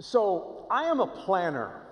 So 0.00 0.66
I 0.70 0.84
am 0.84 1.00
a 1.00 1.06
planner. 1.06 1.82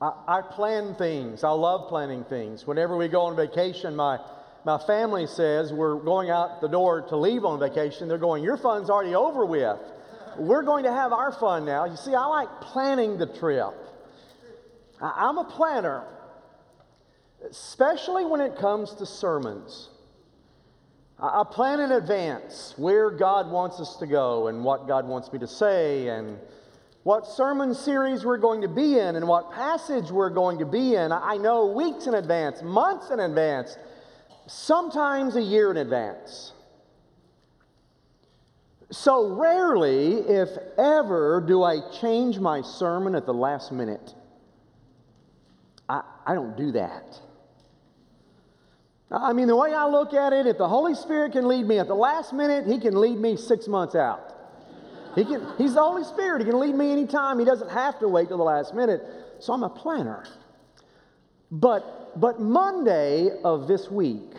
I, 0.00 0.12
I, 0.26 0.42
plan 0.42 0.94
things. 0.96 1.44
I 1.44 1.50
love 1.50 1.88
planning 1.88 2.24
things. 2.24 2.66
Whenever 2.66 2.96
we 2.96 3.08
go 3.08 3.22
on 3.22 3.36
vacation, 3.36 3.96
my, 3.96 4.18
my 4.64 4.78
family 4.78 5.26
says 5.26 5.72
we're 5.72 5.96
going 5.96 6.28
out 6.28 6.60
the 6.60 6.68
door 6.68 7.02
to 7.02 7.16
leave 7.16 7.44
on 7.44 7.58
vacation. 7.58 8.08
They're 8.08 8.18
going, 8.18 8.42
Your 8.42 8.56
fun's 8.56 8.90
already 8.90 9.14
over 9.14 9.46
with. 9.46 9.78
We're 10.38 10.64
going 10.64 10.84
to 10.84 10.92
have 10.92 11.12
our 11.12 11.32
fun 11.32 11.64
now. 11.64 11.86
You 11.86 11.96
see, 11.96 12.14
I 12.14 12.26
like 12.26 12.60
planning 12.60 13.16
the 13.16 13.26
trip. 13.26 13.74
I, 15.00 15.28
I'm 15.28 15.38
a 15.38 15.44
planner, 15.44 16.04
especially 17.48 18.24
when 18.24 18.40
it 18.40 18.56
comes 18.56 18.92
to 18.96 19.06
sermons. 19.06 19.88
I, 21.18 21.40
I 21.40 21.44
plan 21.50 21.80
in 21.80 21.92
advance 21.92 22.74
where 22.76 23.10
God 23.10 23.50
wants 23.50 23.80
us 23.80 23.96
to 23.96 24.06
go 24.06 24.48
and 24.48 24.62
what 24.62 24.86
God 24.86 25.06
wants 25.06 25.32
me 25.32 25.38
to 25.38 25.48
say 25.48 26.08
and 26.08 26.38
what 27.06 27.24
sermon 27.24 27.72
series 27.72 28.24
we're 28.24 28.36
going 28.36 28.60
to 28.60 28.66
be 28.66 28.98
in 28.98 29.14
and 29.14 29.28
what 29.28 29.52
passage 29.52 30.10
we're 30.10 30.28
going 30.28 30.58
to 30.58 30.66
be 30.66 30.96
in. 30.96 31.12
I 31.12 31.36
know 31.36 31.66
weeks 31.66 32.08
in 32.08 32.14
advance, 32.14 32.62
months 32.62 33.10
in 33.12 33.20
advance, 33.20 33.76
sometimes 34.48 35.36
a 35.36 35.40
year 35.40 35.70
in 35.70 35.76
advance. 35.76 36.52
So 38.90 39.36
rarely, 39.36 40.14
if 40.14 40.48
ever, 40.76 41.44
do 41.46 41.62
I 41.62 41.76
change 42.00 42.40
my 42.40 42.60
sermon 42.60 43.14
at 43.14 43.24
the 43.24 43.34
last 43.34 43.70
minute. 43.70 44.12
I, 45.88 46.02
I 46.26 46.34
don't 46.34 46.56
do 46.56 46.72
that. 46.72 47.20
I 49.12 49.32
mean, 49.32 49.46
the 49.46 49.54
way 49.54 49.72
I 49.72 49.86
look 49.86 50.12
at 50.12 50.32
it, 50.32 50.48
if 50.48 50.58
the 50.58 50.68
Holy 50.68 50.96
Spirit 50.96 51.30
can 51.30 51.46
lead 51.46 51.66
me 51.66 51.78
at 51.78 51.86
the 51.86 51.94
last 51.94 52.32
minute, 52.32 52.66
He 52.66 52.80
can 52.80 53.00
lead 53.00 53.20
me 53.20 53.36
six 53.36 53.68
months 53.68 53.94
out. 53.94 54.35
He 55.16 55.24
can, 55.24 55.44
he's 55.56 55.74
the 55.74 55.82
Holy 55.82 56.04
Spirit. 56.04 56.42
He 56.42 56.44
can 56.44 56.60
lead 56.60 56.74
me 56.74 56.92
anytime. 56.92 57.38
He 57.38 57.46
doesn't 57.46 57.70
have 57.70 57.98
to 58.00 58.08
wait 58.08 58.28
till 58.28 58.36
the 58.36 58.44
last 58.44 58.74
minute. 58.74 59.02
So 59.40 59.54
I'm 59.54 59.62
a 59.62 59.70
planner. 59.70 60.26
But, 61.50 62.20
but 62.20 62.38
Monday 62.38 63.30
of 63.42 63.66
this 63.66 63.90
week, 63.90 64.34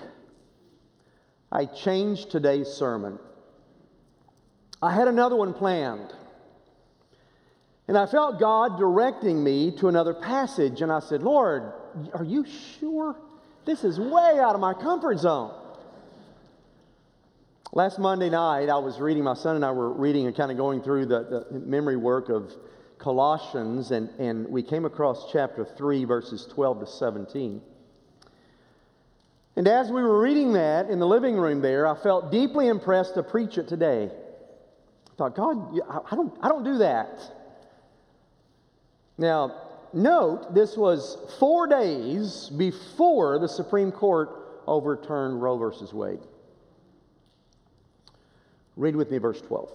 I 1.52 1.66
changed 1.66 2.30
today's 2.30 2.68
sermon. 2.68 3.18
I 4.80 4.94
had 4.94 5.08
another 5.08 5.36
one 5.36 5.54
planned. 5.54 6.14
And 7.88 7.98
I 7.98 8.06
felt 8.06 8.40
God 8.40 8.78
directing 8.78 9.44
me 9.44 9.72
to 9.78 9.88
another 9.88 10.14
passage. 10.14 10.84
And 10.84 10.92
I 10.92 11.00
said, 11.00 11.24
Lord, 11.24 11.74
are 12.14 12.24
you 12.24 12.46
sure? 12.80 13.16
This 13.66 13.84
is 13.84 14.00
way 14.00 14.40
out 14.40 14.54
of 14.54 14.62
my 14.62 14.74
comfort 14.74 15.18
zone. 15.18 15.56
Last 17.78 18.00
Monday 18.00 18.32
night, 18.32 18.70
I 18.70 18.80
was 18.80 19.00
reading, 19.00 19.24
my 19.24 19.36
son 19.36 19.56
and 19.56 19.64
I 19.64 19.70
were 19.70 19.94
reading 19.94 20.26
and 20.26 20.36
kind 20.36 20.50
of 20.50 20.58
going 20.58 20.82
through 20.82 21.06
the, 21.06 21.46
the 21.52 21.60
memory 21.60 21.96
work 21.96 22.30
of 22.30 22.52
Colossians, 22.98 23.92
and, 23.92 24.10
and 24.18 24.48
we 24.48 24.64
came 24.64 24.84
across 24.84 25.32
chapter 25.32 25.64
3, 25.64 26.04
verses 26.06 26.48
12 26.52 26.80
to 26.80 26.88
17. 26.88 27.62
And 29.58 29.68
as 29.68 29.92
we 29.92 30.02
were 30.02 30.20
reading 30.20 30.54
that 30.54 30.90
in 30.90 30.98
the 30.98 31.06
living 31.06 31.36
room 31.36 31.62
there, 31.62 31.86
I 31.86 31.94
felt 31.94 32.32
deeply 32.32 32.68
impressed 32.68 33.14
to 33.14 33.22
preach 33.22 33.60
it 33.60 33.68
today. 33.68 34.10
I 34.10 35.16
thought, 35.16 35.36
God, 35.36 35.80
I 36.12 36.16
don't, 36.16 36.36
I 36.42 36.48
don't 36.48 36.64
do 36.64 36.80
that. 36.80 37.20
Now, 39.20 39.54
note, 39.94 40.56
this 40.56 40.76
was 40.76 41.16
four 41.40 41.68
days 41.68 42.50
before 42.58 43.38
the 43.38 43.48
Supreme 43.48 43.92
Court 43.92 44.64
overturned 44.66 45.44
Roe 45.44 45.60
versus 45.60 45.94
Wade. 45.94 46.22
Read 48.78 48.96
with 48.96 49.12
me 49.12 49.18
verse 49.18 49.42
12. 49.42 49.72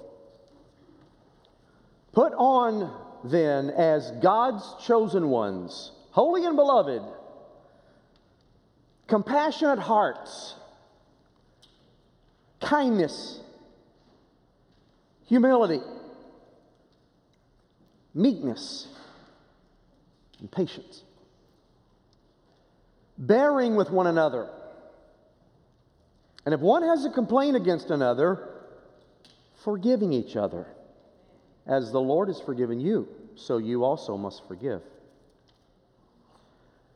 Put 2.12 2.33
on 2.34 2.91
then 3.25 3.70
as 3.70 4.11
God's 4.22 4.64
chosen 4.86 5.28
ones, 5.28 5.92
holy 6.12 6.47
and 6.47 6.56
beloved, 6.56 7.03
compassionate 9.09 9.81
hearts, 9.81 10.54
kindness, 12.60 13.41
humility, 15.27 15.81
meekness, 18.15 18.87
and 20.38 20.50
patience, 20.50 21.03
bearing 23.19 23.75
with 23.75 23.91
one 23.91 24.06
another. 24.06 24.48
And 26.44 26.54
if 26.54 26.60
one 26.60 26.82
has 26.82 27.04
a 27.04 27.10
complaint 27.10 27.56
against 27.56 27.91
another, 27.91 28.52
forgiving 29.65 30.12
each 30.12 30.37
other. 30.37 30.67
As 31.67 31.93
the 31.93 32.00
Lord 32.00 32.28
has 32.28 32.41
forgiven 32.41 32.81
you, 32.81 33.09
so 33.37 33.59
you 33.59 33.84
also 33.84 34.17
must 34.17 34.47
forgive. 34.49 34.83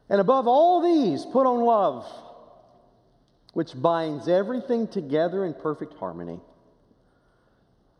And 0.09 0.21
above 0.21 0.47
all 0.47 0.83
these, 0.83 1.25
put 1.25 1.47
on 1.47 1.61
love, 1.61 2.07
which 3.53 3.81
binds 3.81 4.29
everything 4.29 4.87
together 4.89 5.45
in 5.45 5.55
perfect 5.55 5.95
harmony. 5.95 6.41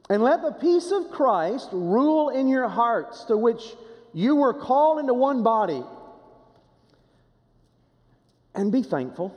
And 0.09 0.23
let 0.23 0.43
the 0.43 0.53
peace 0.53 0.93
of 0.93 1.11
Christ 1.11 1.69
rule 1.73 2.29
in 2.29 2.49
your 2.49 2.69
hearts, 2.69 3.25
to 3.25 3.37
which 3.37 3.75
you 4.13 4.37
were 4.37 4.55
called 4.55 5.01
into 5.01 5.15
one 5.15 5.43
body. 5.43 5.83
And 8.55 8.71
be 8.71 8.83
thankful. 8.83 9.37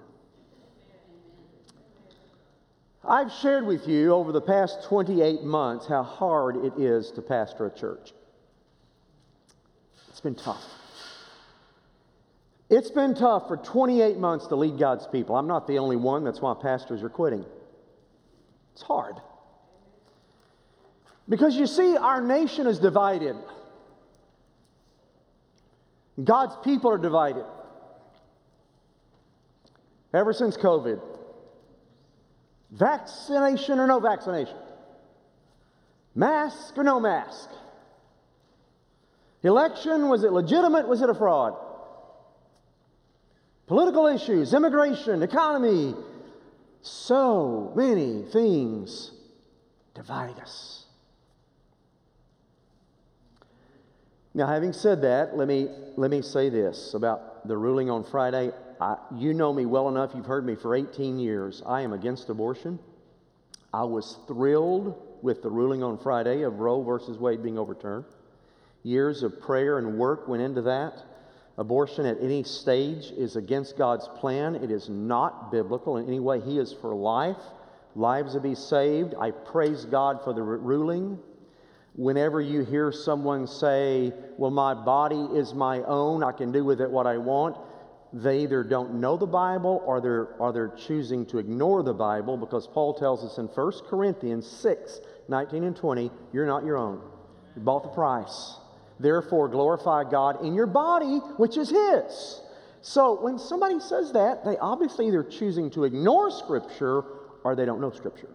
I've 3.03 3.31
shared 3.31 3.65
with 3.65 3.87
you 3.87 4.13
over 4.13 4.31
the 4.31 4.41
past 4.41 4.83
28 4.83 5.43
months 5.43 5.87
how 5.87 6.03
hard 6.03 6.57
it 6.57 6.73
is 6.77 7.11
to 7.11 7.21
pastor 7.21 7.65
a 7.65 7.71
church. 7.71 8.13
It's 10.09 10.19
been 10.19 10.35
tough. 10.35 10.63
It's 12.69 12.91
been 12.91 13.15
tough 13.15 13.47
for 13.47 13.57
28 13.57 14.17
months 14.17 14.47
to 14.47 14.55
lead 14.55 14.77
God's 14.77 15.07
people. 15.07 15.35
I'm 15.35 15.47
not 15.47 15.67
the 15.67 15.79
only 15.79 15.95
one, 15.95 16.23
that's 16.23 16.41
why 16.41 16.53
pastors 16.61 17.01
are 17.03 17.09
quitting. 17.09 17.43
It's 18.73 18.83
hard. 18.83 19.15
Because 21.27 21.55
you 21.55 21.67
see, 21.67 21.97
our 21.97 22.21
nation 22.21 22.67
is 22.67 22.79
divided. 22.79 23.35
God's 26.23 26.55
people 26.63 26.91
are 26.91 26.97
divided. 26.97 27.45
Ever 30.13 30.33
since 30.33 30.55
COVID, 30.55 31.01
Vaccination 32.71 33.79
or 33.79 33.87
no 33.87 33.99
vaccination? 33.99 34.55
Mask 36.15 36.77
or 36.77 36.83
no 36.83 36.99
mask? 36.99 37.49
Election, 39.43 40.09
was 40.09 40.23
it 40.23 40.31
legitimate? 40.31 40.87
Was 40.87 41.01
it 41.01 41.09
a 41.09 41.13
fraud? 41.13 41.55
Political 43.67 44.07
issues, 44.07 44.53
immigration, 44.53 45.23
economy. 45.23 45.95
So 46.81 47.71
many 47.75 48.23
things 48.23 49.11
divide 49.93 50.39
us. 50.39 50.85
Now, 54.33 54.47
having 54.47 54.73
said 54.73 55.01
that, 55.01 55.35
let 55.35 55.47
me, 55.47 55.67
let 55.97 56.09
me 56.09 56.21
say 56.21 56.49
this 56.49 56.93
about 56.93 57.30
the 57.45 57.57
ruling 57.57 57.89
on 57.89 58.03
Friday. 58.03 58.51
I, 58.79 58.97
you 59.15 59.33
know 59.33 59.53
me 59.53 59.65
well 59.65 59.89
enough, 59.89 60.11
you've 60.15 60.25
heard 60.25 60.45
me 60.45 60.55
for 60.55 60.75
18 60.75 61.19
years. 61.19 61.61
I 61.65 61.81
am 61.81 61.93
against 61.93 62.29
abortion. 62.29 62.79
I 63.73 63.83
was 63.83 64.17
thrilled 64.27 64.95
with 65.21 65.41
the 65.41 65.49
ruling 65.49 65.83
on 65.83 65.97
Friday 65.97 66.41
of 66.41 66.59
Roe 66.59 66.83
versus 66.83 67.17
Wade 67.17 67.43
being 67.43 67.57
overturned. 67.57 68.05
Years 68.83 69.23
of 69.23 69.39
prayer 69.41 69.77
and 69.77 69.97
work 69.97 70.27
went 70.27 70.41
into 70.41 70.63
that. 70.63 70.93
Abortion 71.57 72.05
at 72.05 72.17
any 72.21 72.43
stage 72.43 73.11
is 73.11 73.35
against 73.35 73.77
God's 73.77 74.07
plan. 74.19 74.55
It 74.55 74.71
is 74.71 74.89
not 74.89 75.51
biblical 75.51 75.97
in 75.97 76.07
any 76.07 76.19
way. 76.19 76.39
He 76.39 76.57
is 76.57 76.73
for 76.73 76.95
life, 76.95 77.37
lives 77.95 78.33
to 78.33 78.39
be 78.39 78.55
saved. 78.55 79.13
I 79.19 79.31
praise 79.31 79.85
God 79.85 80.23
for 80.23 80.33
the 80.33 80.41
ruling. 80.41 81.19
Whenever 81.95 82.39
you 82.39 82.63
hear 82.63 82.91
someone 82.91 83.45
say, 83.47 84.13
Well, 84.37 84.51
my 84.51 84.73
body 84.73 85.27
is 85.33 85.53
my 85.53 85.81
own, 85.83 86.23
I 86.23 86.31
can 86.31 86.51
do 86.51 86.63
with 86.63 86.79
it 86.81 86.89
what 86.89 87.05
I 87.05 87.17
want, 87.17 87.57
they 88.13 88.41
either 88.41 88.63
don't 88.63 88.95
know 88.95 89.15
the 89.17 89.25
Bible 89.25 89.81
or 89.85 90.01
they're, 90.01 90.35
or 90.37 90.51
they're 90.51 90.73
choosing 90.77 91.25
to 91.27 91.37
ignore 91.37 91.81
the 91.81 91.93
Bible 91.93 92.35
because 92.37 92.67
Paul 92.67 92.93
tells 92.93 93.23
us 93.23 93.37
in 93.37 93.45
1 93.47 93.71
Corinthians 93.87 94.47
6 94.47 94.99
19 95.29 95.63
and 95.63 95.75
20, 95.75 96.11
you're 96.33 96.45
not 96.45 96.65
your 96.65 96.77
own. 96.77 97.01
You 97.55 97.61
bought 97.61 97.83
the 97.83 97.89
price. 97.89 98.57
Therefore, 98.99 99.47
glorify 99.47 100.03
God 100.03 100.43
in 100.43 100.53
your 100.53 100.67
body, 100.67 101.19
which 101.37 101.57
is 101.57 101.69
His. 101.69 102.41
So 102.81 103.21
when 103.21 103.39
somebody 103.39 103.79
says 103.79 104.11
that, 104.11 104.43
they 104.43 104.57
obviously 104.57 105.07
either 105.07 105.23
choosing 105.23 105.69
to 105.71 105.85
ignore 105.85 106.31
Scripture 106.31 107.03
or 107.43 107.55
they 107.55 107.65
don't 107.65 107.79
know 107.79 107.91
Scripture. 107.91 108.29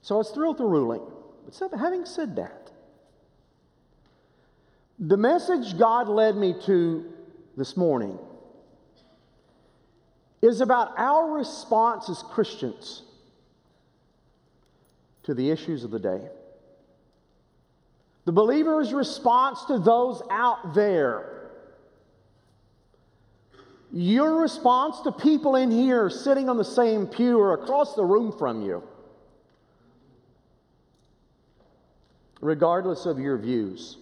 So 0.00 0.16
I 0.16 0.18
was 0.18 0.30
thrilled 0.30 0.56
with 0.56 0.58
the 0.58 0.64
ruling. 0.64 1.02
But 1.44 1.78
having 1.78 2.04
said 2.04 2.36
that, 2.36 2.70
the 4.98 5.16
message 5.16 5.78
God 5.78 6.08
led 6.08 6.36
me 6.36 6.54
to 6.66 7.12
this 7.56 7.76
morning 7.76 8.18
is 10.40 10.60
about 10.60 10.94
our 10.98 11.32
response 11.32 12.08
as 12.08 12.22
Christians 12.22 13.02
to 15.24 15.34
the 15.34 15.50
issues 15.50 15.84
of 15.84 15.90
the 15.90 15.98
day. 15.98 16.20
The 18.24 18.32
believer's 18.32 18.92
response 18.92 19.64
to 19.66 19.78
those 19.78 20.22
out 20.30 20.74
there. 20.74 21.50
Your 23.92 24.40
response 24.40 25.00
to 25.02 25.12
people 25.12 25.56
in 25.56 25.70
here 25.70 26.08
sitting 26.08 26.48
on 26.48 26.56
the 26.56 26.64
same 26.64 27.06
pew 27.06 27.38
or 27.38 27.54
across 27.54 27.94
the 27.94 28.04
room 28.04 28.32
from 28.32 28.62
you. 28.62 28.82
Regardless 32.42 33.06
of 33.06 33.18
your 33.18 33.38
views. 33.38 33.96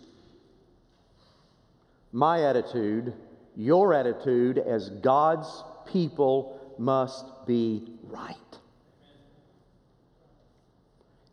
My 2.10 2.42
attitude, 2.44 3.12
your 3.54 3.94
attitude 3.94 4.58
as 4.58 4.88
God's 4.88 5.62
people 5.86 6.58
must 6.78 7.24
be 7.46 7.86
right. 8.04 8.36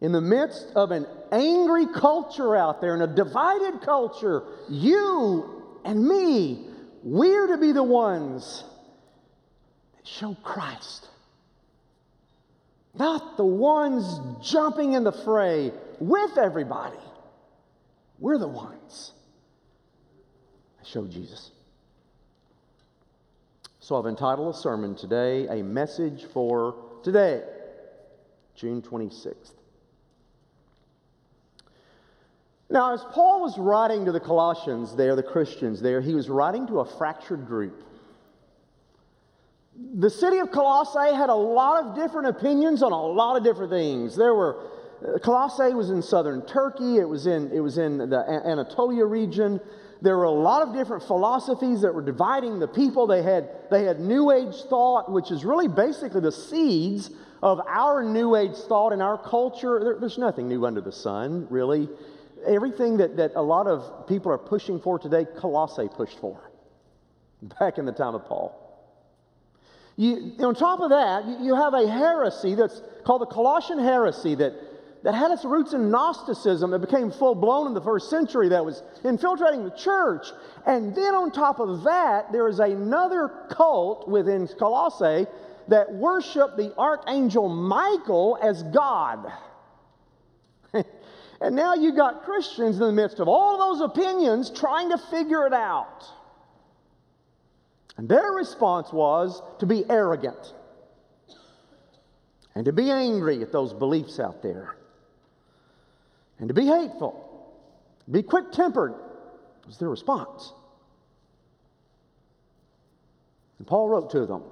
In 0.01 0.11
the 0.11 0.21
midst 0.21 0.67
of 0.75 0.91
an 0.91 1.07
angry 1.31 1.87
culture 1.87 2.55
out 2.55 2.81
there 2.81 2.93
and 2.93 3.01
a 3.01 3.07
divided 3.07 3.81
culture, 3.81 4.43
you 4.69 5.63
and 5.83 6.05
me, 6.05 6.67
we're 7.03 7.47
to 7.47 7.57
be 7.57 7.71
the 7.71 7.83
ones 7.83 8.63
that 9.95 10.05
show 10.05 10.35
Christ. 10.43 11.07
Not 12.93 13.37
the 13.37 13.45
ones 13.45 14.19
jumping 14.45 14.93
in 14.93 15.03
the 15.03 15.11
fray 15.11 15.71
with 15.99 16.37
everybody. 16.37 16.97
We're 18.19 18.37
the 18.37 18.47
ones 18.47 19.13
I 20.79 20.87
show 20.87 21.05
Jesus. 21.05 21.51
So 23.79 23.97
I've 23.97 24.05
entitled 24.05 24.53
a 24.53 24.57
sermon 24.57 24.95
today, 24.95 25.47
A 25.47 25.63
Message 25.63 26.25
for 26.25 26.75
Today, 27.03 27.43
June 28.55 28.81
26th. 28.81 29.53
Now, 32.69 32.93
as 32.93 33.01
Paul 33.11 33.41
was 33.41 33.57
writing 33.57 34.03
to 34.05 34.11
the 34.11 34.19
Colossians 34.19 34.93
there, 34.93 35.15
the 35.15 35.23
Christians 35.23 35.81
there, 35.81 36.01
he 36.01 36.13
was 36.13 36.29
writing 36.29 36.67
to 36.67 36.81
a 36.81 36.85
fractured 36.85 37.47
group. 37.47 37.83
The 39.95 40.09
city 40.09 40.39
of 40.39 40.51
Colossae 40.51 41.15
had 41.15 41.29
a 41.29 41.35
lot 41.35 41.85
of 41.85 41.95
different 41.95 42.27
opinions 42.27 42.83
on 42.83 42.91
a 42.91 43.01
lot 43.01 43.37
of 43.37 43.43
different 43.43 43.71
things. 43.71 44.17
There 44.17 44.33
were 44.33 44.57
Colossae 45.21 45.73
was 45.73 45.89
in 45.89 46.01
southern 46.01 46.45
Turkey, 46.45 46.97
it 46.97 47.07
was 47.07 47.27
in, 47.27 47.51
it 47.51 47.59
was 47.59 47.77
in 47.77 47.97
the 47.97 48.41
Anatolia 48.45 49.05
region. 49.05 49.59
There 50.01 50.17
were 50.17 50.25
a 50.25 50.31
lot 50.31 50.61
of 50.61 50.73
different 50.73 51.03
philosophies 51.03 51.81
that 51.81 51.93
were 51.93 52.03
dividing 52.03 52.59
the 52.59 52.67
people. 52.67 53.07
They 53.07 53.23
had, 53.23 53.49
they 53.71 53.83
had 53.83 53.99
New 53.99 54.31
Age 54.31 54.55
thought, 54.69 55.11
which 55.11 55.31
is 55.31 55.43
really 55.43 55.67
basically 55.67 56.21
the 56.21 56.31
seeds 56.31 57.09
of 57.41 57.59
our 57.67 58.03
New 58.03 58.35
Age 58.35 58.55
thought 58.67 58.91
in 58.91 59.01
our 59.01 59.17
culture. 59.17 59.79
There, 59.83 59.99
there's 59.99 60.17
nothing 60.17 60.47
new 60.47 60.65
under 60.65 60.81
the 60.81 60.91
sun, 60.91 61.47
really. 61.49 61.89
Everything 62.45 62.97
that, 62.97 63.17
that 63.17 63.31
a 63.35 63.41
lot 63.41 63.67
of 63.67 64.07
people 64.07 64.31
are 64.31 64.37
pushing 64.37 64.79
for 64.79 64.99
today, 64.99 65.25
Colossae 65.37 65.89
pushed 65.91 66.19
for 66.19 66.39
back 67.59 67.77
in 67.77 67.85
the 67.85 67.91
time 67.91 68.15
of 68.15 68.25
Paul. 68.25 68.63
You, 69.95 70.35
on 70.39 70.53
top 70.53 70.79
of 70.79 70.91
that, 70.91 71.25
you, 71.25 71.45
you 71.47 71.55
have 71.55 71.73
a 71.73 71.89
heresy 71.89 72.53
that's 72.53 72.81
called 73.03 73.21
the 73.21 73.25
Colossian 73.25 73.79
heresy 73.79 74.35
that, 74.35 74.53
that 75.03 75.13
had 75.13 75.31
its 75.31 75.45
roots 75.45 75.73
in 75.73 75.89
Gnosticism 75.89 76.71
that 76.71 76.79
became 76.79 77.11
full 77.11 77.35
blown 77.35 77.67
in 77.67 77.73
the 77.73 77.81
first 77.81 78.09
century 78.09 78.49
that 78.49 78.65
was 78.65 78.83
infiltrating 79.03 79.63
the 79.63 79.71
church. 79.71 80.27
And 80.65 80.95
then 80.95 81.15
on 81.15 81.31
top 81.31 81.59
of 81.59 81.83
that, 81.83 82.31
there 82.31 82.47
is 82.47 82.59
another 82.59 83.29
cult 83.49 84.07
within 84.07 84.47
Colossae 84.47 85.27
that 85.67 85.93
worshiped 85.93 86.57
the 86.57 86.75
archangel 86.77 87.49
Michael 87.49 88.37
as 88.41 88.63
God. 88.63 89.31
And 91.39 91.55
now 91.55 91.75
you 91.75 91.93
got 91.93 92.23
Christians 92.23 92.77
in 92.77 92.81
the 92.81 92.91
midst 92.91 93.19
of 93.19 93.27
all 93.27 93.57
those 93.57 93.81
opinions 93.81 94.49
trying 94.49 94.89
to 94.89 94.97
figure 94.97 95.45
it 95.45 95.53
out. 95.53 96.05
And 97.97 98.09
their 98.09 98.31
response 98.31 98.91
was 98.91 99.41
to 99.59 99.65
be 99.65 99.83
arrogant 99.89 100.53
and 102.55 102.65
to 102.65 102.73
be 102.73 102.89
angry 102.89 103.41
at 103.41 103.51
those 103.51 103.73
beliefs 103.73 104.19
out 104.19 104.41
there 104.41 104.75
and 106.39 106.47
to 106.47 106.53
be 106.53 106.65
hateful, 106.65 107.23
be 108.09 108.23
quick 108.23 108.51
tempered 108.51 108.93
was 109.65 109.77
their 109.77 109.89
response. 109.89 110.53
And 113.57 113.67
Paul 113.67 113.89
wrote 113.89 114.11
to 114.11 114.25
them. 114.25 114.43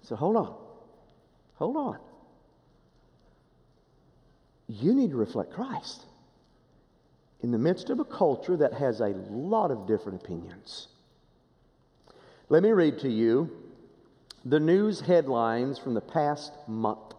He 0.00 0.06
said, 0.06 0.18
Hold 0.18 0.36
on, 0.36 0.54
hold 1.54 1.76
on 1.76 1.98
you 4.78 4.94
need 4.94 5.10
to 5.10 5.16
reflect 5.16 5.52
Christ 5.52 6.04
in 7.42 7.50
the 7.50 7.58
midst 7.58 7.90
of 7.90 7.98
a 7.98 8.04
culture 8.04 8.56
that 8.56 8.74
has 8.74 9.00
a 9.00 9.08
lot 9.30 9.70
of 9.70 9.86
different 9.86 10.22
opinions. 10.22 10.88
Let 12.48 12.62
me 12.62 12.70
read 12.70 12.98
to 13.00 13.08
you 13.08 13.50
the 14.44 14.60
news 14.60 15.00
headlines 15.00 15.78
from 15.78 15.94
the 15.94 16.00
past 16.00 16.52
month. 16.68 17.14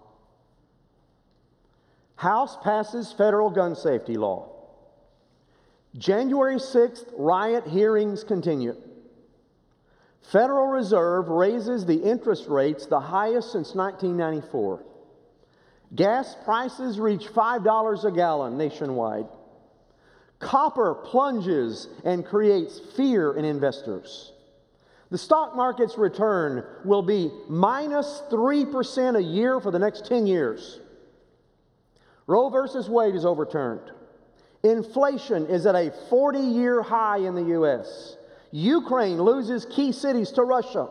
House 2.21 2.55
passes 2.63 3.11
federal 3.11 3.49
gun 3.49 3.75
safety 3.75 4.15
law. 4.15 4.47
January 5.97 6.57
6th, 6.57 7.05
riot 7.17 7.65
hearings 7.65 8.23
continue. 8.23 8.75
Federal 10.31 10.67
Reserve 10.67 11.29
raises 11.29 11.83
the 11.83 11.95
interest 11.95 12.47
rates 12.47 12.85
the 12.85 12.99
highest 12.99 13.51
since 13.51 13.73
1994. 13.73 14.83
Gas 15.95 16.35
prices 16.45 16.99
reach 16.99 17.25
$5 17.25 18.05
a 18.05 18.11
gallon 18.11 18.55
nationwide. 18.55 19.25
Copper 20.37 20.93
plunges 20.93 21.87
and 22.05 22.23
creates 22.23 22.79
fear 22.95 23.33
in 23.33 23.45
investors. 23.45 24.31
The 25.09 25.17
stock 25.17 25.55
market's 25.55 25.97
return 25.97 26.67
will 26.85 27.01
be 27.01 27.31
minus 27.49 28.21
3% 28.29 29.17
a 29.17 29.23
year 29.23 29.59
for 29.59 29.71
the 29.71 29.79
next 29.79 30.05
10 30.05 30.27
years. 30.27 30.80
Roe 32.31 32.49
versus 32.49 32.87
Wade 32.87 33.13
is 33.13 33.25
overturned. 33.25 33.91
Inflation 34.63 35.47
is 35.47 35.65
at 35.65 35.75
a 35.75 35.91
40 36.09 36.39
year 36.39 36.81
high 36.81 37.17
in 37.17 37.35
the 37.35 37.43
U.S. 37.59 38.15
Ukraine 38.51 39.21
loses 39.21 39.65
key 39.65 39.91
cities 39.91 40.31
to 40.31 40.43
Russia. 40.43 40.87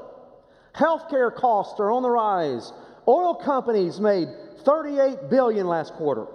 Healthcare 0.75 1.35
costs 1.35 1.81
are 1.81 1.91
on 1.91 2.03
the 2.03 2.11
rise. 2.11 2.75
Oil 3.09 3.35
companies 3.35 3.99
made 3.99 4.29
38 4.67 5.31
billion 5.31 5.67
last 5.67 5.95
quarter. 5.95 6.27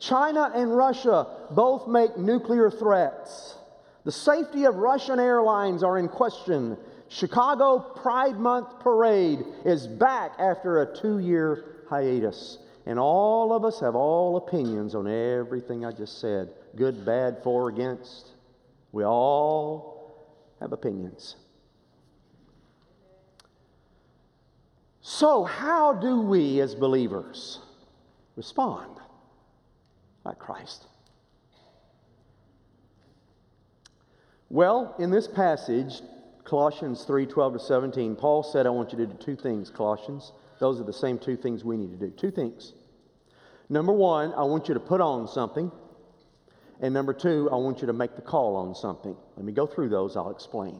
China 0.00 0.50
and 0.52 0.76
Russia 0.76 1.28
both 1.52 1.86
make 1.86 2.18
nuclear 2.18 2.68
threats. 2.68 3.54
The 4.04 4.10
safety 4.10 4.64
of 4.64 4.74
Russian 4.74 5.20
airlines 5.20 5.84
are 5.84 5.98
in 5.98 6.08
question. 6.08 6.76
Chicago 7.06 7.78
Pride 7.78 8.40
Month 8.40 8.80
parade 8.80 9.44
is 9.64 9.86
back 9.86 10.32
after 10.40 10.82
a 10.82 10.96
two 10.98 11.20
year 11.20 11.84
hiatus. 11.88 12.58
And 12.86 12.98
all 12.98 13.52
of 13.52 13.64
us 13.64 13.80
have 13.80 13.94
all 13.94 14.36
opinions 14.36 14.94
on 14.94 15.06
everything 15.06 15.84
I 15.84 15.92
just 15.92 16.20
said 16.20 16.50
good, 16.74 17.04
bad, 17.04 17.38
for, 17.42 17.68
against. 17.68 18.30
We 18.90 19.04
all 19.04 20.26
have 20.60 20.72
opinions. 20.72 21.36
So, 25.00 25.44
how 25.44 25.92
do 25.92 26.20
we 26.20 26.60
as 26.60 26.74
believers 26.74 27.58
respond 28.36 28.98
like 30.24 30.38
Christ? 30.38 30.86
Well, 34.48 34.94
in 34.98 35.10
this 35.10 35.26
passage, 35.26 36.02
Colossians 36.44 37.04
3 37.04 37.26
12 37.26 37.54
to 37.54 37.58
17, 37.58 38.16
Paul 38.16 38.42
said, 38.42 38.66
I 38.66 38.70
want 38.70 38.92
you 38.92 38.98
to 38.98 39.06
do 39.06 39.14
two 39.14 39.36
things, 39.36 39.70
Colossians. 39.70 40.32
Those 40.62 40.80
are 40.80 40.84
the 40.84 40.92
same 40.92 41.18
two 41.18 41.36
things 41.36 41.64
we 41.64 41.76
need 41.76 41.90
to 41.90 41.96
do. 41.96 42.12
Two 42.12 42.30
things. 42.30 42.74
Number 43.68 43.92
one, 43.92 44.32
I 44.34 44.44
want 44.44 44.68
you 44.68 44.74
to 44.74 44.80
put 44.80 45.00
on 45.00 45.26
something. 45.26 45.72
And 46.80 46.94
number 46.94 47.12
two, 47.12 47.48
I 47.50 47.56
want 47.56 47.80
you 47.80 47.88
to 47.88 47.92
make 47.92 48.14
the 48.14 48.22
call 48.22 48.54
on 48.54 48.72
something. 48.76 49.16
Let 49.36 49.44
me 49.44 49.50
go 49.50 49.66
through 49.66 49.88
those, 49.88 50.16
I'll 50.16 50.30
explain. 50.30 50.78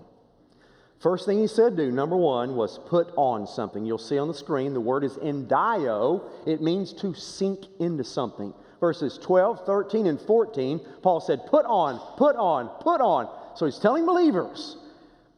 First 1.01 1.27
thing 1.27 1.41
he 1.41 1.49
said 1.49 1.77
do, 1.77 1.91
number 1.91 2.17
one, 2.17 2.55
was 2.55 2.79
put 2.79 3.13
on 3.17 3.45
something. 3.45 3.85
You'll 3.85 3.99
see 3.99 4.19
on 4.19 4.29
the 4.29 4.35
screen 4.35 4.73
the 4.73 4.81
word 4.81 5.03
is 5.03 5.15
endio. 5.15 6.31
It 6.47 6.63
means 6.63 6.93
to 7.01 7.13
sink 7.13 7.65
into 7.81 8.05
something. 8.05 8.55
verses 8.79 9.19
12, 9.21 9.67
13, 9.67 10.07
and 10.07 10.21
14, 10.21 10.81
Paul 11.03 11.21
said, 11.21 11.45
Put 11.47 11.67
on, 11.67 11.99
put 12.17 12.37
on, 12.37 12.69
put 12.81 13.01
on. 13.01 13.29
So 13.57 13.67
he's 13.67 13.81
telling 13.81 14.07
believers, 14.07 14.77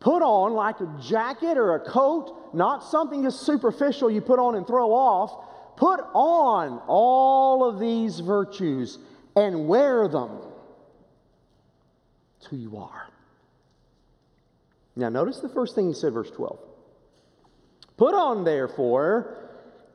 put 0.05 0.23
on 0.23 0.53
like 0.53 0.81
a 0.81 0.99
jacket 1.03 1.57
or 1.57 1.77
a 1.77 1.81
coat, 1.81 2.51
not 2.53 2.85
something 2.85 3.23
just 3.23 3.41
superficial 3.41 4.11
you 4.11 4.21
put 4.21 4.39
on 4.39 4.55
and 4.55 4.67
throw 4.67 4.93
off. 4.93 5.77
Put 5.79 6.01
on 6.13 6.81
all 6.87 7.67
of 7.69 7.81
these 7.81 8.21
virtues 8.21 8.99
and 9.35 9.67
wear 9.67 10.07
them. 10.07 10.39
It's 12.39 12.47
who 12.47 12.57
you 12.57 12.77
are. 12.77 13.09
Now, 14.95 15.09
notice 15.09 15.41
the 15.41 15.49
first 15.49 15.75
thing 15.75 15.89
he 15.89 15.95
said, 15.95 16.13
verse 16.13 16.31
12. 16.31 16.59
Put 17.97 18.15
on, 18.15 18.45
therefore, 18.45 19.39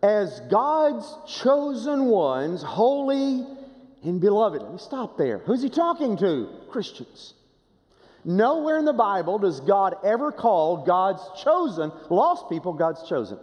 as 0.01 0.41
God's 0.49 1.07
chosen 1.41 2.05
ones, 2.05 2.63
holy 2.63 3.45
and 4.03 4.19
beloved. 4.19 4.61
Let 4.63 4.71
me 4.71 4.79
stop 4.79 5.19
there. 5.19 5.37
Who's 5.37 5.61
he 5.61 5.69
talking 5.69 6.17
to? 6.17 6.49
Christians. 6.71 7.35
Nowhere 8.25 8.77
in 8.77 8.85
the 8.85 8.93
Bible 8.93 9.39
does 9.39 9.59
God 9.61 9.95
ever 10.03 10.31
call 10.31 10.85
God's 10.85 11.21
chosen, 11.41 11.91
lost 12.09 12.49
people, 12.49 12.73
God's 12.73 13.07
chosen. 13.07 13.39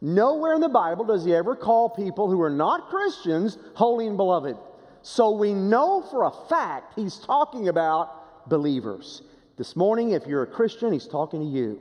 Nowhere 0.00 0.54
in 0.54 0.60
the 0.60 0.68
Bible 0.68 1.04
does 1.04 1.24
he 1.24 1.34
ever 1.34 1.56
call 1.56 1.88
people 1.88 2.30
who 2.30 2.40
are 2.42 2.50
not 2.50 2.88
Christians 2.88 3.56
holy 3.74 4.06
and 4.06 4.16
beloved. 4.16 4.56
So 5.02 5.30
we 5.30 5.54
know 5.54 6.02
for 6.10 6.24
a 6.24 6.48
fact 6.48 6.94
he's 6.96 7.16
talking 7.16 7.68
about 7.68 8.48
believers. 8.48 9.22
This 9.56 9.74
morning, 9.74 10.10
if 10.10 10.26
you're 10.26 10.42
a 10.42 10.46
Christian, 10.46 10.92
he's 10.92 11.08
talking 11.08 11.40
to 11.40 11.46
you. 11.46 11.80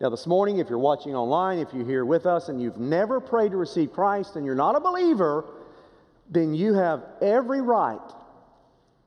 Now, 0.00 0.10
this 0.10 0.26
morning, 0.26 0.58
if 0.58 0.68
you're 0.68 0.78
watching 0.78 1.14
online, 1.14 1.58
if 1.58 1.72
you're 1.72 1.86
here 1.86 2.04
with 2.04 2.26
us 2.26 2.48
and 2.48 2.60
you've 2.60 2.78
never 2.78 3.18
prayed 3.18 3.52
to 3.52 3.56
receive 3.56 3.92
Christ 3.92 4.36
and 4.36 4.44
you're 4.44 4.54
not 4.54 4.76
a 4.76 4.80
believer, 4.80 5.44
then 6.30 6.54
you 6.54 6.74
have 6.74 7.02
every 7.20 7.62
right 7.62 7.98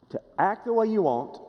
to 0.10 0.20
act 0.38 0.66
the 0.66 0.74
way 0.74 0.88
you 0.88 1.04
want, 1.04 1.40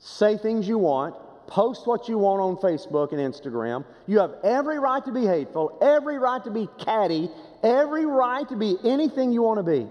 say 0.00 0.36
things 0.36 0.66
you 0.66 0.78
want, 0.78 1.14
post 1.46 1.86
what 1.86 2.08
you 2.08 2.18
want 2.18 2.40
on 2.40 2.56
Facebook 2.56 3.12
and 3.12 3.20
Instagram. 3.20 3.84
You 4.06 4.18
have 4.18 4.34
every 4.42 4.78
right 4.78 5.04
to 5.04 5.12
be 5.12 5.26
hateful, 5.26 5.78
every 5.80 6.18
right 6.18 6.42
to 6.44 6.50
be 6.50 6.68
catty, 6.78 7.28
every 7.62 8.06
right 8.06 8.48
to 8.48 8.56
be 8.56 8.76
anything 8.82 9.30
you 9.30 9.42
want 9.42 9.58
to 9.58 9.62
be. 9.62 9.86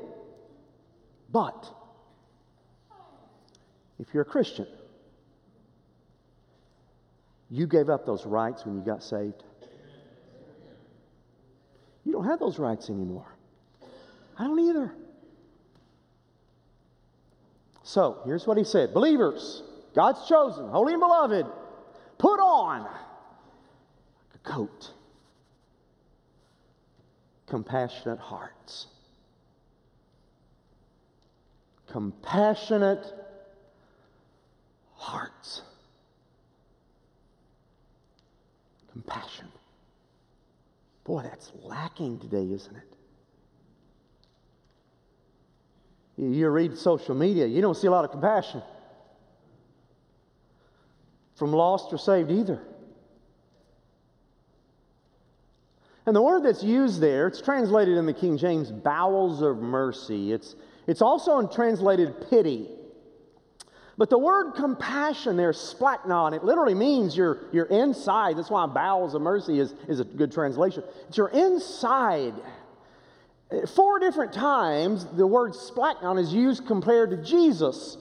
But 1.31 1.67
if 3.99 4.13
you're 4.13 4.23
a 4.23 4.25
Christian, 4.25 4.67
you 7.51 7.67
gave 7.67 7.89
up 7.89 8.05
those 8.05 8.25
rights 8.25 8.65
when 8.65 8.75
you 8.75 8.81
got 8.81 9.03
saved. 9.03 9.43
You 12.05 12.13
don't 12.13 12.25
have 12.25 12.39
those 12.39 12.57
rights 12.57 12.89
anymore. 12.89 13.35
I 14.37 14.45
don't 14.45 14.59
either. 14.59 14.93
So 17.83 18.21
here's 18.25 18.47
what 18.47 18.57
he 18.57 18.63
said 18.63 18.93
Believers, 18.93 19.63
God's 19.93 20.27
chosen, 20.27 20.69
holy 20.69 20.93
and 20.93 21.01
beloved, 21.01 21.45
put 22.17 22.39
on 22.39 22.83
like 22.83 22.91
a 24.35 24.49
coat, 24.49 24.91
compassionate 27.47 28.19
hearts. 28.19 28.87
Compassionate 31.87 33.03
hearts. 34.93 35.63
Compassion. 38.91 39.47
Boy, 41.03 41.23
that's 41.23 41.51
lacking 41.63 42.19
today, 42.19 42.43
isn't 42.53 42.75
it? 42.75 42.83
You 46.17 46.49
read 46.49 46.77
social 46.77 47.15
media, 47.15 47.47
you 47.47 47.61
don't 47.61 47.75
see 47.75 47.87
a 47.87 47.91
lot 47.91 48.05
of 48.05 48.11
compassion 48.11 48.61
from 51.39 51.53
lost 51.53 51.91
or 51.91 51.97
saved 51.97 52.29
either. 52.29 52.61
And 56.05 56.15
the 56.15 56.21
word 56.21 56.43
that's 56.43 56.63
used 56.63 57.01
there, 57.01 57.27
it's 57.27 57.41
translated 57.41 57.97
in 57.97 58.05
the 58.05 58.13
King 58.13 58.37
James 58.37 58.71
bowels 58.71 59.41
of 59.41 59.57
mercy. 59.59 60.31
It's, 60.31 60.55
it's 60.87 61.01
also 61.01 61.45
translated 61.47 62.29
pity. 62.29 62.67
But 63.97 64.09
the 64.09 64.17
word 64.17 64.53
compassion 64.53 65.37
there, 65.37 65.51
splanchnon, 65.51 66.33
it 66.33 66.43
literally 66.43 66.73
means 66.73 67.15
your, 67.15 67.41
your 67.51 67.65
inside. 67.65 68.37
That's 68.37 68.49
why 68.49 68.65
bowels 68.65 69.13
of 69.13 69.21
mercy 69.21 69.59
is, 69.59 69.75
is 69.87 69.99
a 69.99 70.03
good 70.03 70.31
translation. 70.31 70.83
It's 71.09 71.17
your 71.17 71.29
inside. 71.29 72.33
Four 73.75 73.99
different 73.99 74.31
times 74.31 75.05
the 75.05 75.27
word 75.27 75.51
splanchnon 75.51 76.19
is 76.19 76.33
used 76.33 76.65
compared 76.65 77.11
to 77.11 77.17
Jesus. 77.17 77.97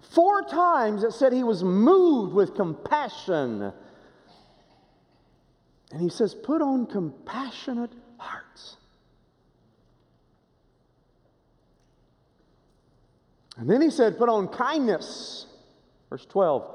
Four 0.00 0.42
times 0.42 1.04
it 1.04 1.12
said 1.12 1.32
he 1.32 1.44
was 1.44 1.62
moved 1.62 2.32
with 2.34 2.54
compassion. 2.54 3.72
And 5.90 6.00
he 6.00 6.08
says, 6.08 6.34
put 6.34 6.62
on 6.62 6.86
compassionate 6.86 7.92
hearts. 8.18 8.76
And 13.56 13.68
then 13.68 13.80
he 13.82 13.90
said, 13.90 14.18
put 14.18 14.28
on 14.28 14.48
kindness. 14.48 15.46
Verse 16.10 16.24
12. 16.26 16.74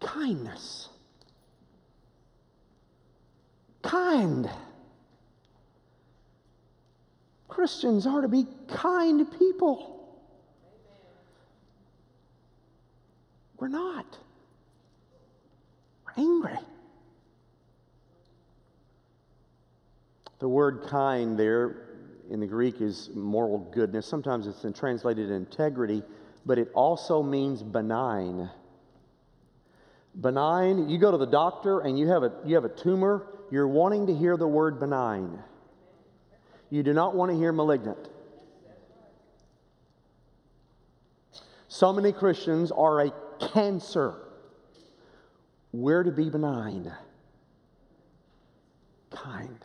Kindness. 0.00 0.88
Kind. 3.82 4.48
Christians 7.48 8.06
are 8.06 8.22
to 8.22 8.28
be 8.28 8.46
kind 8.68 9.30
people. 9.38 9.99
We're 13.60 13.68
not. 13.68 14.18
We're 16.06 16.24
angry. 16.24 16.58
The 20.38 20.48
word 20.48 20.86
kind 20.88 21.38
there 21.38 21.88
in 22.30 22.40
the 22.40 22.46
Greek 22.46 22.80
is 22.80 23.10
moral 23.14 23.58
goodness. 23.58 24.06
Sometimes 24.06 24.46
it's 24.46 24.64
translated 24.78 25.30
integrity, 25.30 26.02
but 26.46 26.58
it 26.58 26.70
also 26.72 27.22
means 27.22 27.62
benign. 27.62 28.48
Benign, 30.18 30.88
you 30.88 30.96
go 30.96 31.10
to 31.10 31.18
the 31.18 31.26
doctor 31.26 31.80
and 31.80 31.98
you 31.98 32.08
have 32.08 32.22
a, 32.22 32.32
you 32.46 32.54
have 32.54 32.64
a 32.64 32.70
tumor, 32.70 33.26
you're 33.50 33.68
wanting 33.68 34.06
to 34.06 34.14
hear 34.14 34.38
the 34.38 34.48
word 34.48 34.80
benign. 34.80 35.38
You 36.70 36.82
do 36.82 36.94
not 36.94 37.14
want 37.14 37.30
to 37.30 37.36
hear 37.36 37.52
malignant. 37.52 38.08
So 41.68 41.92
many 41.92 42.12
Christians 42.12 42.72
are 42.72 43.02
a 43.02 43.12
cancer. 43.40 44.14
We're 45.72 46.02
to 46.02 46.10
be 46.10 46.28
benign, 46.28 46.92
kind. 49.10 49.58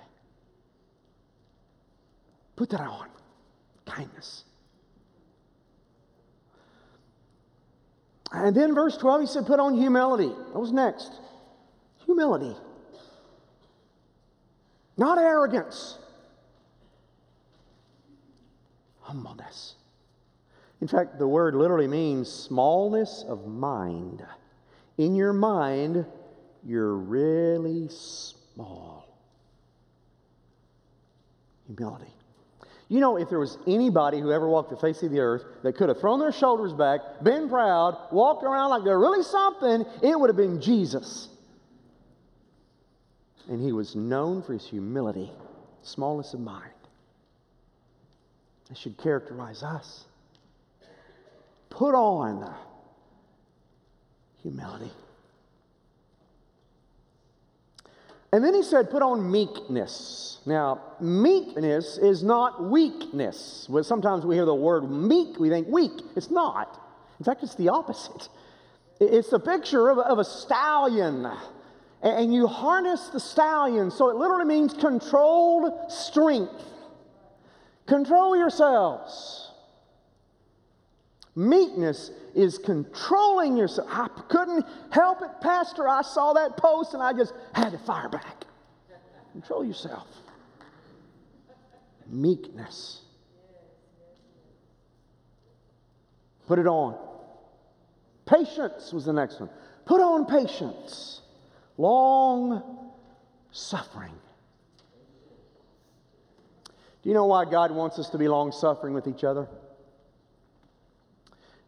Put 2.55 2.69
that 2.69 2.81
on 2.81 3.07
kindness. 3.85 4.43
And 8.31 8.55
then 8.55 8.75
verse 8.75 8.97
12, 8.97 9.21
he 9.21 9.27
said, 9.27 9.45
put 9.45 9.59
on 9.59 9.75
humility. 9.75 10.27
What 10.27 10.61
was 10.61 10.71
next? 10.71 11.11
Humility. 12.05 12.55
Not 14.97 15.17
arrogance. 15.17 15.97
Humbleness. 19.01 19.75
In 20.85 20.89
fact, 20.89 21.17
the 21.17 21.27
word 21.27 21.55
literally 21.55 21.87
means 21.87 22.31
smallness 22.31 23.25
of 23.27 23.47
mind. 23.47 24.23
In 24.99 25.15
your 25.15 25.33
mind, 25.33 26.05
you're 26.63 26.93
really 26.93 27.87
small. 27.89 29.07
Humility. 31.65 32.13
You 32.87 32.99
know, 32.99 33.17
if 33.17 33.29
there 33.29 33.39
was 33.39 33.57
anybody 33.65 34.19
who 34.19 34.31
ever 34.31 34.47
walked 34.47 34.69
the 34.69 34.77
face 34.77 35.01
of 35.01 35.09
the 35.09 35.21
earth 35.21 35.43
that 35.63 35.75
could 35.75 35.89
have 35.89 35.99
thrown 35.99 36.19
their 36.19 36.31
shoulders 36.31 36.71
back, 36.71 36.99
been 37.23 37.49
proud, 37.49 37.97
walked 38.11 38.43
around 38.43 38.69
like 38.69 38.83
they're 38.83 38.99
really 38.99 39.23
something, 39.23 39.85
it 40.03 40.19
would 40.19 40.29
have 40.29 40.37
been 40.37 40.61
Jesus. 40.61 41.29
And 43.49 43.59
he 43.59 43.71
was 43.71 43.95
known 43.95 44.43
for 44.43 44.53
his 44.53 44.67
humility, 44.67 45.31
smallness 45.81 46.35
of 46.35 46.41
mind. 46.41 46.69
That 48.69 48.77
should 48.77 48.99
characterize 48.99 49.63
us. 49.63 50.05
Put 51.75 51.93
on 51.93 52.55
humility. 54.41 54.91
And 58.31 58.43
then 58.43 58.53
he 58.53 58.63
said, 58.63 58.89
put 58.89 59.01
on 59.01 59.29
meekness. 59.29 60.39
Now, 60.45 60.81
meekness 61.01 61.97
is 61.97 62.23
not 62.23 62.63
weakness. 62.63 63.67
Well, 63.69 63.83
sometimes 63.83 64.25
we 64.25 64.35
hear 64.35 64.45
the 64.45 64.55
word 64.55 64.89
meek, 64.89 65.37
we 65.37 65.49
think 65.49 65.67
weak. 65.67 65.91
It's 66.15 66.31
not. 66.31 66.81
In 67.19 67.25
fact, 67.25 67.43
it's 67.43 67.55
the 67.55 67.69
opposite. 67.69 68.29
It's 69.01 69.33
a 69.33 69.39
picture 69.39 69.89
of, 69.89 69.97
of 69.99 70.19
a 70.19 70.23
stallion. 70.23 71.29
And 72.01 72.33
you 72.33 72.47
harness 72.47 73.09
the 73.09 73.19
stallion, 73.19 73.91
so 73.91 74.09
it 74.09 74.15
literally 74.15 74.45
means 74.45 74.73
controlled 74.73 75.91
strength. 75.91 76.63
Control 77.85 78.37
yourselves. 78.37 79.44
Meekness 81.35 82.11
is 82.33 82.57
controlling 82.57 83.57
yourself. 83.57 83.89
I 83.91 84.07
couldn't 84.29 84.65
help 84.89 85.21
it, 85.21 85.29
Pastor. 85.41 85.87
I 85.87 86.01
saw 86.01 86.33
that 86.33 86.55
post 86.55 86.93
and 86.93 87.03
I 87.03 87.11
just 87.11 87.33
had 87.53 87.71
to 87.71 87.77
fire 87.77 88.07
back. 88.07 88.45
Control 89.33 89.65
yourself. 89.65 90.07
Meekness. 92.07 93.01
Put 96.47 96.59
it 96.59 96.67
on. 96.67 96.95
Patience 98.25 98.93
was 98.93 99.05
the 99.05 99.13
next 99.13 99.39
one. 99.39 99.49
Put 99.85 99.99
on 99.99 100.25
patience. 100.25 101.21
Long 101.77 102.61
suffering. 103.51 104.13
Do 107.03 107.09
you 107.09 107.13
know 107.13 107.25
why 107.25 107.45
God 107.45 107.71
wants 107.71 107.99
us 107.99 108.09
to 108.11 108.17
be 108.17 108.27
long 108.27 108.51
suffering 108.51 108.93
with 108.93 109.07
each 109.07 109.23
other? 109.23 109.47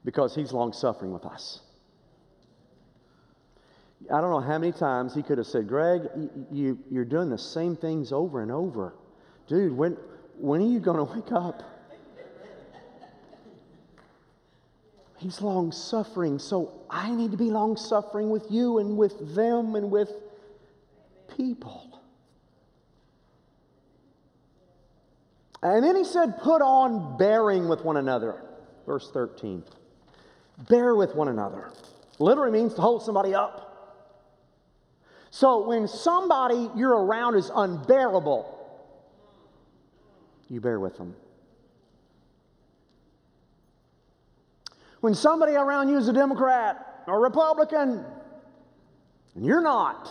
Because 0.08 0.34
He's 0.34 0.54
long 0.54 0.72
suffering 0.72 1.12
with 1.12 1.26
us. 1.26 1.60
I 4.10 4.22
don't 4.22 4.32
know 4.32 4.40
how 4.40 4.58
many 4.58 4.72
times 4.72 5.14
He 5.14 5.22
could 5.22 5.38
have 5.38 5.48
said, 5.48 5.68
Greg, 5.68 6.04
you, 6.50 6.80
you're 6.90 7.04
doing 7.04 7.30
the 7.30 7.38
same 7.38 7.76
things 7.76 8.14
over 8.14 8.42
and 8.42 8.50
over. 8.50 8.96
Dude, 9.50 9.74
when, 9.74 9.98
when 10.38 10.62
are 10.62 10.66
you 10.66 10.80
going 10.80 10.96
to 10.96 11.04
wake 11.04 11.34
up? 11.34 11.62
He's 15.18 15.42
long 15.42 15.74
suffering, 15.74 16.40
so 16.40 16.86
I 16.90 17.14
need 17.14 17.32
to 17.32 17.38
be 17.38 17.52
long 17.52 17.76
suffering 17.76 18.30
with 18.30 18.50
you 18.50 18.78
and 18.78 18.96
with 18.96 19.36
them 19.36 19.76
and 19.76 19.92
with 19.92 20.10
people. 21.36 22.00
And 25.62 25.84
then 25.84 25.98
he 25.98 26.06
said, 26.06 26.38
Put 26.38 26.62
on 26.62 27.18
bearing 27.18 27.68
with 27.68 27.84
one 27.84 27.98
another. 27.98 28.42
Verse 28.86 29.12
13. 29.12 29.66
Bear 30.58 30.96
with 30.96 31.16
one 31.16 31.28
another. 31.28 31.72
Literally 32.20 32.52
means 32.52 32.74
to 32.76 32.82
hold 32.82 33.04
somebody 33.04 33.34
up. 33.36 33.64
So 35.30 35.68
when 35.68 35.88
somebody 35.88 36.70
you're 36.76 36.98
around 36.98 37.36
is 37.36 37.52
unbearable, 37.54 38.54
you 40.50 40.62
bear 40.62 40.80
with 40.80 40.98
them. 40.98 41.16
When 45.02 45.14
somebody 45.14 45.54
around 45.54 45.90
you 45.90 45.98
is 45.98 46.08
a 46.08 46.14
Democrat 46.14 47.04
or 47.08 47.22
Republican, 47.22 48.04
and 49.36 49.46
you're 49.46 49.62
not, 49.62 50.10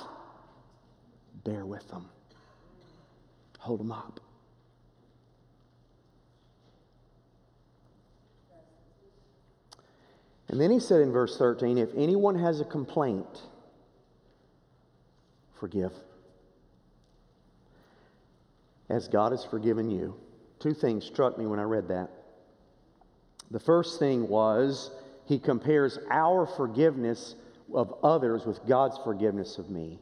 bear 1.44 1.66
with 1.66 1.88
them. 1.88 2.08
Hold 3.58 3.80
them 3.80 3.90
up. 3.90 4.20
And 10.48 10.60
then 10.60 10.70
he 10.70 10.78
said 10.78 11.00
in 11.00 11.12
verse 11.12 11.36
13 11.36 11.78
if 11.78 11.90
anyone 11.96 12.38
has 12.38 12.60
a 12.60 12.64
complaint, 12.64 13.42
forgive. 15.58 15.92
As 18.88 19.08
God 19.08 19.32
has 19.32 19.44
forgiven 19.44 19.90
you. 19.90 20.14
Two 20.60 20.72
things 20.72 21.04
struck 21.04 21.36
me 21.36 21.46
when 21.46 21.58
I 21.58 21.64
read 21.64 21.88
that. 21.88 22.10
The 23.50 23.60
first 23.60 23.98
thing 23.98 24.28
was 24.28 24.90
he 25.24 25.38
compares 25.38 25.98
our 26.10 26.46
forgiveness 26.46 27.34
of 27.74 27.94
others 28.02 28.46
with 28.46 28.64
God's 28.66 28.96
forgiveness 28.98 29.58
of 29.58 29.70
me. 29.70 29.98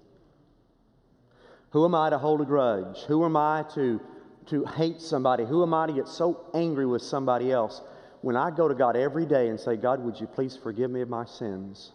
Who 1.70 1.84
am 1.84 1.94
I 1.94 2.10
to 2.10 2.18
hold 2.18 2.40
a 2.40 2.44
grudge? 2.44 2.98
Who 3.08 3.24
am 3.24 3.36
I 3.36 3.64
to, 3.74 4.00
to 4.46 4.64
hate 4.64 5.00
somebody? 5.00 5.44
Who 5.44 5.62
am 5.62 5.74
I 5.74 5.86
to 5.86 5.92
get 5.92 6.06
so 6.06 6.46
angry 6.54 6.86
with 6.86 7.02
somebody 7.02 7.50
else? 7.50 7.80
When 8.24 8.38
I 8.38 8.50
go 8.50 8.68
to 8.68 8.74
God 8.74 8.96
every 8.96 9.26
day 9.26 9.48
and 9.48 9.60
say, 9.60 9.76
God, 9.76 10.02
would 10.02 10.18
you 10.18 10.26
please 10.26 10.56
forgive 10.56 10.90
me 10.90 11.02
of 11.02 11.10
my 11.10 11.26
sins? 11.26 11.92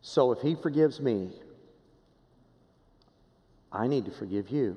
So 0.00 0.30
if 0.30 0.40
He 0.40 0.54
forgives 0.54 1.00
me, 1.00 1.30
I 3.72 3.88
need 3.88 4.04
to 4.04 4.12
forgive 4.12 4.50
you. 4.50 4.76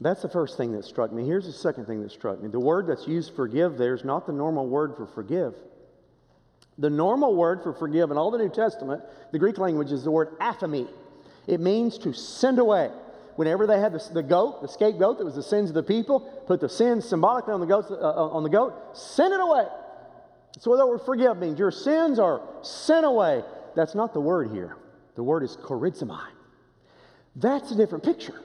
That's 0.00 0.22
the 0.22 0.28
first 0.28 0.56
thing 0.56 0.70
that 0.74 0.84
struck 0.84 1.12
me. 1.12 1.26
Here's 1.26 1.46
the 1.46 1.52
second 1.52 1.86
thing 1.86 2.00
that 2.02 2.12
struck 2.12 2.40
me. 2.40 2.48
The 2.48 2.60
word 2.60 2.86
that's 2.86 3.08
used 3.08 3.34
forgive 3.34 3.76
there 3.76 3.94
is 3.94 4.04
not 4.04 4.24
the 4.24 4.32
normal 4.32 4.68
word 4.68 4.94
for 4.96 5.06
forgive. 5.06 5.56
The 6.78 6.90
normal 6.90 7.34
word 7.34 7.60
for 7.64 7.72
forgive 7.72 8.12
in 8.12 8.16
all 8.16 8.30
the 8.30 8.38
New 8.38 8.50
Testament, 8.50 9.02
the 9.32 9.40
Greek 9.40 9.58
language, 9.58 9.90
is 9.90 10.04
the 10.04 10.12
word 10.12 10.38
aphiemi. 10.38 10.86
It 11.48 11.58
means 11.58 11.98
to 11.98 12.12
send 12.12 12.60
away. 12.60 12.92
Whenever 13.36 13.66
they 13.66 13.78
had 13.78 13.92
the, 13.92 14.10
the 14.12 14.22
goat, 14.22 14.62
the 14.62 14.68
scapegoat 14.68 15.18
that 15.18 15.24
was 15.24 15.34
the 15.34 15.42
sins 15.42 15.70
of 15.70 15.74
the 15.74 15.82
people, 15.82 16.20
put 16.46 16.60
the 16.60 16.68
sins 16.68 17.08
symbolically 17.08 17.52
on 17.52 17.60
the 17.60 17.66
goat, 17.66 17.86
uh, 17.90 17.94
uh, 17.94 18.28
on 18.28 18.42
the 18.42 18.48
goat 18.48 18.96
send 18.96 19.32
it 19.32 19.40
away. 19.40 19.66
That's 20.54 20.66
what 20.66 20.76
the 20.76 20.86
word 20.86 21.00
forgive 21.04 21.36
means. 21.38 21.58
Your 21.58 21.72
sins 21.72 22.18
are 22.18 22.40
sent 22.62 23.04
away. 23.04 23.42
That's 23.74 23.94
not 23.94 24.14
the 24.14 24.20
word 24.20 24.52
here. 24.52 24.76
The 25.16 25.22
word 25.22 25.42
is 25.42 25.56
charizomai. 25.56 26.28
That's 27.36 27.72
a 27.72 27.76
different 27.76 28.04
picture. 28.04 28.40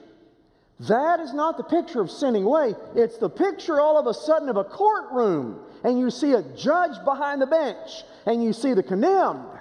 That 0.80 1.20
is 1.20 1.32
not 1.34 1.56
the 1.56 1.62
picture 1.62 2.00
of 2.00 2.10
sending 2.10 2.44
away. 2.44 2.74
It's 2.96 3.18
the 3.18 3.28
picture 3.28 3.80
all 3.80 3.98
of 3.98 4.06
a 4.06 4.14
sudden 4.14 4.48
of 4.48 4.56
a 4.56 4.64
courtroom, 4.64 5.60
and 5.84 5.98
you 6.00 6.10
see 6.10 6.32
a 6.32 6.42
judge 6.42 7.04
behind 7.04 7.42
the 7.42 7.46
bench, 7.46 8.02
and 8.26 8.42
you 8.42 8.52
see 8.52 8.72
the 8.72 8.82
condemned, 8.82 9.59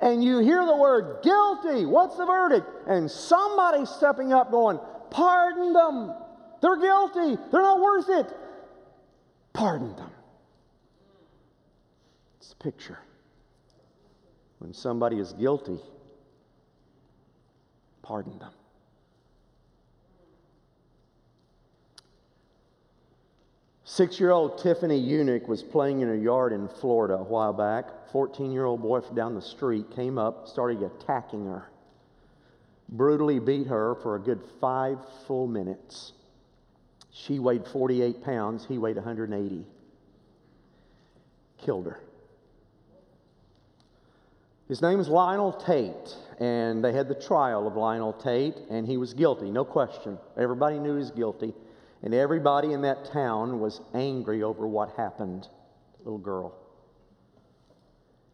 and 0.00 0.24
you 0.24 0.38
hear 0.38 0.64
the 0.64 0.76
word 0.76 1.22
guilty. 1.22 1.84
What's 1.84 2.16
the 2.16 2.26
verdict? 2.26 2.66
And 2.86 3.10
somebody 3.10 3.84
stepping 3.86 4.32
up 4.32 4.50
going, 4.50 4.78
Pardon 5.10 5.72
them. 5.72 6.14
They're 6.62 6.78
guilty. 6.78 7.36
They're 7.50 7.62
not 7.62 7.80
worth 7.80 8.08
it. 8.08 8.36
Pardon 9.52 9.94
them. 9.96 10.10
It's 12.38 12.52
a 12.52 12.56
picture. 12.56 12.98
When 14.58 14.72
somebody 14.72 15.18
is 15.18 15.32
guilty, 15.32 15.78
pardon 18.02 18.38
them. 18.38 18.52
Six 23.92 24.20
year 24.20 24.30
old 24.30 24.58
Tiffany 24.58 25.02
Eunick 25.02 25.48
was 25.48 25.64
playing 25.64 25.98
in 25.98 26.10
a 26.12 26.14
yard 26.14 26.52
in 26.52 26.68
Florida 26.68 27.14
a 27.14 27.24
while 27.24 27.52
back. 27.52 28.08
14 28.12 28.52
year 28.52 28.64
old 28.64 28.80
boy 28.80 29.00
from 29.00 29.16
down 29.16 29.34
the 29.34 29.42
street 29.42 29.90
came 29.90 30.16
up, 30.16 30.46
started 30.46 30.80
attacking 30.80 31.46
her, 31.46 31.68
brutally 32.88 33.40
beat 33.40 33.66
her 33.66 33.96
for 33.96 34.14
a 34.14 34.20
good 34.20 34.40
five 34.60 34.98
full 35.26 35.48
minutes. 35.48 36.12
She 37.10 37.40
weighed 37.40 37.66
48 37.66 38.22
pounds, 38.22 38.64
he 38.64 38.78
weighed 38.78 38.94
180. 38.94 39.66
Killed 41.58 41.86
her. 41.86 42.00
His 44.68 44.80
name 44.80 45.00
is 45.00 45.08
Lionel 45.08 45.52
Tate, 45.52 46.16
and 46.38 46.84
they 46.84 46.92
had 46.92 47.08
the 47.08 47.16
trial 47.16 47.66
of 47.66 47.74
Lionel 47.74 48.12
Tate, 48.12 48.54
and 48.70 48.86
he 48.86 48.96
was 48.96 49.14
guilty, 49.14 49.50
no 49.50 49.64
question. 49.64 50.16
Everybody 50.36 50.78
knew 50.78 50.92
he 50.92 50.98
was 50.98 51.10
guilty. 51.10 51.54
And 52.02 52.14
everybody 52.14 52.72
in 52.72 52.82
that 52.82 53.06
town 53.12 53.60
was 53.60 53.80
angry 53.94 54.42
over 54.42 54.66
what 54.66 54.94
happened. 54.96 55.46
Little 55.98 56.18
girl. 56.18 56.54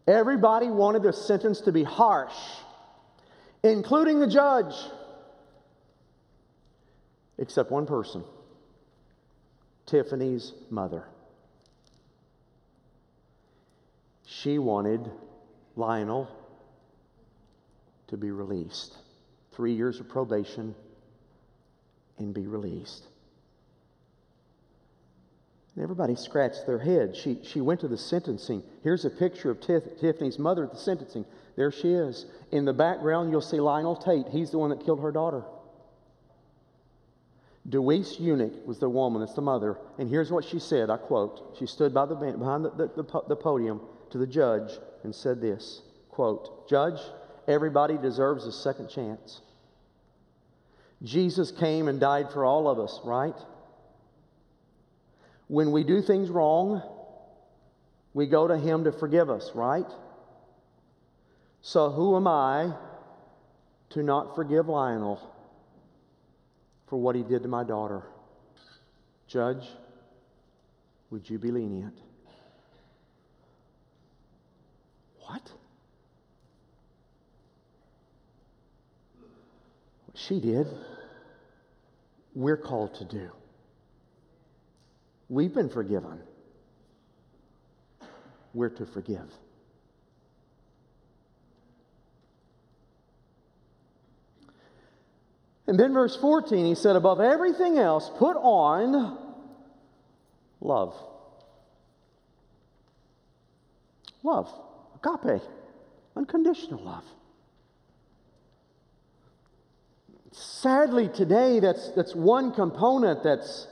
Everybody 0.07 0.67
wanted 0.67 1.03
the 1.03 1.11
sentence 1.11 1.59
to 1.61 1.73
be 1.73 1.83
harsh, 1.83 2.37
including 3.61 4.19
the 4.19 4.27
judge, 4.27 4.73
except 7.37 7.71
one 7.71 7.85
person 7.85 8.23
Tiffany's 9.85 10.53
mother. 10.69 11.03
She 14.25 14.59
wanted 14.59 15.09
Lionel 15.75 16.29
to 18.07 18.17
be 18.17 18.31
released. 18.31 18.97
Three 19.51 19.73
years 19.73 19.99
of 19.99 20.07
probation 20.07 20.75
and 22.17 22.33
be 22.33 22.47
released. 22.47 23.07
And 25.77 25.83
everybody 25.83 26.15
scratched 26.15 26.65
their 26.65 26.79
head. 26.79 27.15
She, 27.15 27.37
she 27.43 27.61
went 27.61 27.81
to 27.81 27.87
the 27.87 27.99
sentencing. 27.99 28.63
Here's 28.81 29.05
a 29.05 29.11
picture 29.11 29.51
of 29.51 29.61
Tiffany's 29.61 30.39
mother 30.39 30.63
at 30.63 30.71
the 30.71 30.79
sentencing. 30.79 31.23
There 31.55 31.71
she 31.71 31.89
is. 31.89 32.25
In 32.51 32.65
the 32.65 32.73
background, 32.73 33.29
you'll 33.29 33.41
see 33.41 33.59
Lionel 33.59 33.95
Tate. 33.95 34.27
He's 34.31 34.49
the 34.49 34.57
one 34.57 34.71
that 34.71 34.83
killed 34.83 35.03
her 35.03 35.11
daughter. 35.11 35.43
Deweese 37.69 38.19
Eunick 38.19 38.65
was 38.65 38.79
the 38.79 38.89
woman, 38.89 39.21
that's 39.21 39.35
the 39.35 39.41
mother. 39.41 39.77
And 39.99 40.09
here's 40.09 40.31
what 40.31 40.45
she 40.45 40.57
said 40.57 40.89
I 40.89 40.97
quote. 40.97 41.55
She 41.59 41.67
stood 41.67 41.93
by 41.93 42.07
the, 42.07 42.15
behind 42.15 42.65
the, 42.65 42.71
the, 42.71 43.03
the, 43.03 43.21
the 43.27 43.35
podium 43.35 43.79
to 44.09 44.17
the 44.17 44.25
judge 44.25 44.71
and 45.03 45.13
said 45.13 45.41
this 45.41 45.83
quote, 46.09 46.67
Judge, 46.67 46.99
everybody 47.47 47.99
deserves 47.99 48.47
a 48.47 48.51
second 48.51 48.89
chance. 48.89 49.41
Jesus 51.03 51.51
came 51.51 51.87
and 51.87 51.99
died 51.99 52.31
for 52.31 52.45
all 52.45 52.67
of 52.67 52.79
us, 52.79 52.99
right? 53.03 53.35
When 55.47 55.71
we 55.71 55.83
do 55.83 56.01
things 56.01 56.29
wrong, 56.29 56.81
we 58.13 58.27
go 58.27 58.47
to 58.47 58.57
Him 58.57 58.83
to 58.83 58.91
forgive 58.91 59.29
us, 59.29 59.51
right? 59.55 59.89
So 61.61 61.89
who 61.89 62.15
am 62.15 62.27
I 62.27 62.73
to 63.91 64.03
not 64.03 64.35
forgive 64.35 64.67
Lionel? 64.67 65.33
for 66.87 66.97
what 66.97 67.15
he 67.15 67.23
did 67.23 67.43
to 67.43 67.49
my 67.49 67.63
daughter. 67.63 68.01
Judge, 69.27 69.67
would 71.09 71.29
you 71.29 71.37
be 71.37 71.51
lenient? 71.51 71.97
What? 75.19 75.51
What 80.05 80.17
she 80.17 80.39
did, 80.39 80.67
we're 82.33 82.57
called 82.57 82.95
to 82.95 83.05
do. 83.05 83.29
We've 85.29 85.53
been 85.53 85.69
forgiven. 85.69 86.19
We're 88.53 88.69
to 88.69 88.85
forgive. 88.85 89.31
And 95.67 95.77
then, 95.77 95.93
verse 95.93 96.15
14, 96.15 96.65
he 96.65 96.75
said, 96.75 96.95
Above 96.95 97.19
everything 97.19 97.77
else, 97.77 98.09
put 98.17 98.37
on 98.37 99.17
love. 100.61 100.95
Love. 104.23 104.49
Agape. 105.03 105.41
Unconditional 106.15 106.81
love. 106.81 107.03
Sadly, 110.31 111.09
today, 111.09 111.59
that's, 111.59 111.91
that's 111.91 112.15
one 112.15 112.53
component 112.53 113.23
that's, 113.23 113.67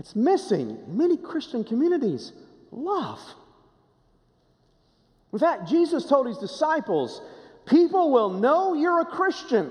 that's 0.00 0.16
missing 0.16 0.70
in 0.70 0.96
many 0.96 1.14
Christian 1.14 1.62
communities 1.62 2.32
love. 2.72 3.20
In 5.30 5.38
fact, 5.38 5.68
Jesus 5.68 6.06
told 6.06 6.26
his 6.26 6.38
disciples, 6.38 7.20
People 7.66 8.10
will 8.10 8.30
know 8.30 8.72
you're 8.72 9.02
a 9.02 9.04
Christian 9.04 9.70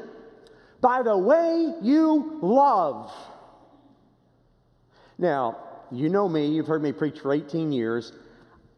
by 0.81 1.01
the 1.01 1.17
way 1.17 1.73
you 1.81 2.37
love. 2.43 3.11
Now, 5.17 5.57
you 5.91 6.09
know 6.09 6.29
me, 6.29 6.45
you've 6.45 6.67
heard 6.67 6.83
me 6.83 6.91
preach 6.91 7.21
for 7.21 7.33
18 7.33 7.71
years. 7.71 8.13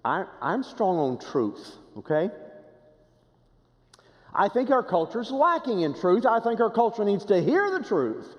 I, 0.06 0.24
am 0.42 0.64
strong 0.64 1.00
on 1.00 1.20
truth, 1.20 1.76
okay? 1.98 2.30
I 4.34 4.48
think 4.48 4.70
our 4.70 4.84
culture 4.84 5.20
is 5.20 5.32
lacking 5.32 5.82
in 5.82 5.96
truth. 5.96 6.26
I 6.26 6.40
think 6.40 6.62
our 6.62 6.72
culture 6.72 7.04
needs 7.04 7.26
to 7.26 7.44
hear 7.44 7.70
the 7.78 7.84
truth. 7.84 8.36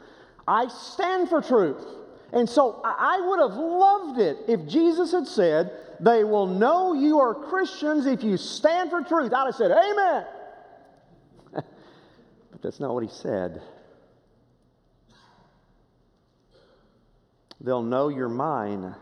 I 0.48 0.68
stand 0.68 1.28
for 1.28 1.42
truth. 1.42 1.84
And 2.32 2.48
so 2.48 2.80
I 2.82 3.20
would 3.20 3.40
have 3.40 3.58
loved 3.58 4.18
it 4.18 4.38
if 4.48 4.66
Jesus 4.66 5.12
had 5.12 5.26
said, 5.28 5.70
They 6.00 6.24
will 6.24 6.46
know 6.46 6.94
you 6.94 7.20
are 7.20 7.34
Christians 7.34 8.06
if 8.06 8.24
you 8.24 8.38
stand 8.38 8.90
for 8.90 9.02
truth. 9.02 9.32
I'd 9.34 9.46
have 9.46 9.54
said, 9.54 9.70
Amen. 9.70 10.26
But 12.50 12.62
that's 12.62 12.80
not 12.80 12.94
what 12.94 13.02
he 13.02 13.10
said. 13.10 13.60
They'll 17.60 17.82
know 17.82 18.08
you're 18.08 18.28
mine 18.28 18.94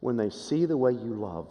when 0.00 0.16
they 0.16 0.30
see 0.30 0.66
the 0.66 0.76
way 0.76 0.92
you 0.92 1.14
love. 1.14 1.48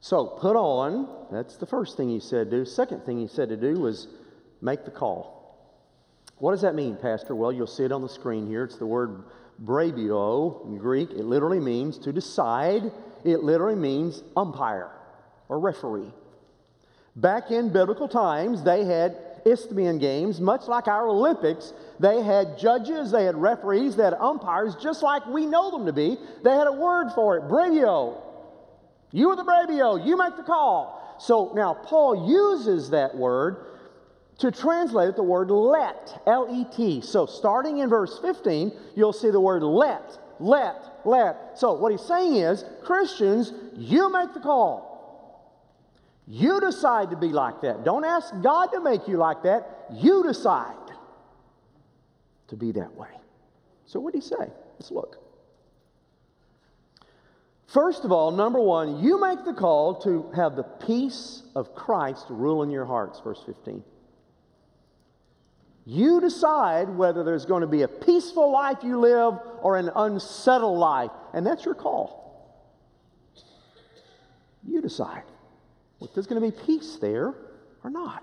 So 0.00 0.26
put 0.26 0.56
on, 0.56 1.08
that's 1.30 1.56
the 1.56 1.66
first 1.66 1.96
thing 1.96 2.08
he 2.08 2.18
said 2.18 2.50
to 2.50 2.58
do. 2.58 2.64
Second 2.64 3.04
thing 3.04 3.18
he 3.18 3.28
said 3.28 3.48
to 3.50 3.56
do 3.56 3.74
was 3.74 4.08
make 4.62 4.84
the 4.84 4.90
call. 4.90 5.42
What 6.38 6.52
does 6.52 6.62
that 6.62 6.74
mean, 6.74 6.96
Pastor? 6.96 7.34
Well, 7.34 7.52
you'll 7.52 7.66
see 7.66 7.84
it 7.84 7.92
on 7.92 8.02
the 8.02 8.08
screen 8.08 8.46
here. 8.46 8.64
It's 8.64 8.76
the 8.76 8.86
word 8.86 9.24
brabeuo 9.62 10.66
in 10.66 10.78
Greek. 10.78 11.10
It 11.10 11.24
literally 11.24 11.60
means 11.60 11.98
to 11.98 12.12
decide 12.12 12.90
it 13.24 13.44
literally 13.44 13.76
means 13.76 14.22
umpire 14.36 14.90
or 15.48 15.60
referee. 15.60 16.12
Back 17.14 17.50
in 17.50 17.72
biblical 17.72 18.08
times, 18.08 18.62
they 18.62 18.84
had 18.84 19.16
Isthmian 19.44 19.98
games, 19.98 20.40
much 20.40 20.66
like 20.66 20.88
our 20.88 21.08
Olympics. 21.08 21.72
They 22.00 22.22
had 22.22 22.58
judges, 22.58 23.10
they 23.10 23.24
had 23.24 23.36
referees, 23.36 23.96
they 23.96 24.04
had 24.04 24.14
umpires, 24.14 24.74
just 24.76 25.02
like 25.02 25.26
we 25.26 25.46
know 25.46 25.70
them 25.70 25.86
to 25.86 25.92
be. 25.92 26.16
They 26.42 26.50
had 26.50 26.66
a 26.66 26.72
word 26.72 27.10
for 27.14 27.36
it, 27.36 27.44
brabeuo. 27.44 28.20
You 29.10 29.30
are 29.30 29.36
the 29.36 29.44
brabeuo, 29.44 30.04
you 30.04 30.16
make 30.16 30.36
the 30.36 30.42
call. 30.42 31.16
So 31.20 31.52
now 31.54 31.74
Paul 31.74 32.28
uses 32.28 32.90
that 32.90 33.14
word 33.14 33.66
to 34.42 34.50
translate 34.50 35.08
it, 35.08 35.14
the 35.14 35.22
word 35.22 35.52
let, 35.52 36.20
L 36.26 36.48
E 36.50 36.64
T. 36.76 37.00
So 37.00 37.26
starting 37.26 37.78
in 37.78 37.88
verse 37.88 38.18
15, 38.18 38.72
you'll 38.96 39.12
see 39.12 39.30
the 39.30 39.40
word 39.40 39.62
let, 39.62 40.18
let, 40.40 40.82
let. 41.04 41.56
So, 41.56 41.74
what 41.74 41.92
he's 41.92 42.02
saying 42.02 42.34
is, 42.34 42.64
Christians, 42.82 43.52
you 43.76 44.10
make 44.10 44.34
the 44.34 44.40
call. 44.40 44.90
You 46.26 46.60
decide 46.60 47.10
to 47.10 47.16
be 47.16 47.28
like 47.28 47.60
that. 47.60 47.84
Don't 47.84 48.04
ask 48.04 48.34
God 48.42 48.66
to 48.72 48.80
make 48.80 49.06
you 49.06 49.16
like 49.16 49.44
that. 49.44 49.86
You 49.92 50.24
decide 50.24 50.74
to 52.48 52.56
be 52.56 52.72
that 52.72 52.92
way. 52.96 53.10
So, 53.86 54.00
what 54.00 54.12
did 54.12 54.24
he 54.24 54.28
say? 54.28 54.50
Let's 54.74 54.90
look. 54.90 55.18
First 57.68 58.04
of 58.04 58.10
all, 58.10 58.32
number 58.32 58.60
one, 58.60 58.98
you 58.98 59.20
make 59.20 59.44
the 59.44 59.54
call 59.54 59.94
to 60.02 60.32
have 60.34 60.56
the 60.56 60.64
peace 60.64 61.44
of 61.54 61.76
Christ 61.76 62.26
rule 62.28 62.64
in 62.64 62.70
your 62.70 62.84
hearts, 62.84 63.20
verse 63.20 63.40
15. 63.46 63.84
You 65.84 66.20
decide 66.20 66.88
whether 66.88 67.24
there's 67.24 67.44
going 67.44 67.62
to 67.62 67.66
be 67.66 67.82
a 67.82 67.88
peaceful 67.88 68.52
life 68.52 68.78
you 68.82 69.00
live 69.00 69.38
or 69.62 69.76
an 69.76 69.90
unsettled 69.94 70.78
life, 70.78 71.10
and 71.34 71.46
that's 71.46 71.64
your 71.64 71.74
call. 71.74 72.22
You 74.66 74.80
decide 74.80 75.24
if 76.00 76.14
there's 76.14 76.26
going 76.26 76.40
to 76.40 76.50
be 76.50 76.64
peace 76.66 76.98
there 77.00 77.34
or 77.82 77.90
not. 77.90 78.22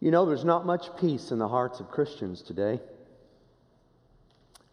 You 0.00 0.10
know, 0.10 0.26
there's 0.26 0.44
not 0.44 0.66
much 0.66 0.88
peace 1.00 1.30
in 1.30 1.38
the 1.38 1.48
hearts 1.48 1.80
of 1.80 1.90
Christians 1.90 2.42
today. 2.42 2.80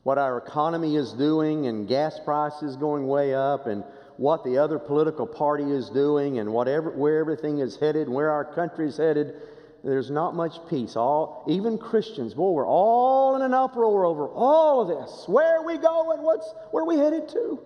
What 0.04 0.18
our 0.18 0.38
economy 0.38 0.96
is 0.96 1.14
doing, 1.14 1.68
and 1.68 1.88
gas 1.88 2.20
prices 2.26 2.76
going 2.76 3.08
way 3.08 3.34
up, 3.34 3.68
and 3.68 3.84
what 4.18 4.44
the 4.44 4.58
other 4.58 4.80
political 4.80 5.26
party 5.26 5.64
is 5.64 5.90
doing 5.90 6.40
and 6.40 6.52
whatever, 6.52 6.92
where 6.92 7.20
everything 7.20 7.60
is 7.60 7.76
headed 7.78 8.08
and 8.08 8.16
where 8.16 8.32
our 8.32 8.46
country 8.46 8.88
is 8.88 8.98
headed, 8.98 9.36
there's 9.84 10.10
not 10.10 10.36
much 10.36 10.54
peace. 10.70 10.96
All, 10.96 11.44
even 11.48 11.78
Christians, 11.78 12.34
boy, 12.34 12.52
we're 12.52 12.68
all 12.68 13.36
in 13.36 13.42
an 13.42 13.54
uproar 13.54 14.06
over 14.06 14.28
all 14.30 14.82
of 14.82 14.88
this. 14.88 15.26
Where 15.28 15.58
are 15.60 15.66
we 15.66 15.78
going? 15.78 16.22
What's, 16.22 16.54
where 16.72 16.84
are 16.84 16.88
we 16.88 16.98
headed 16.98 17.28
to? 17.30 17.60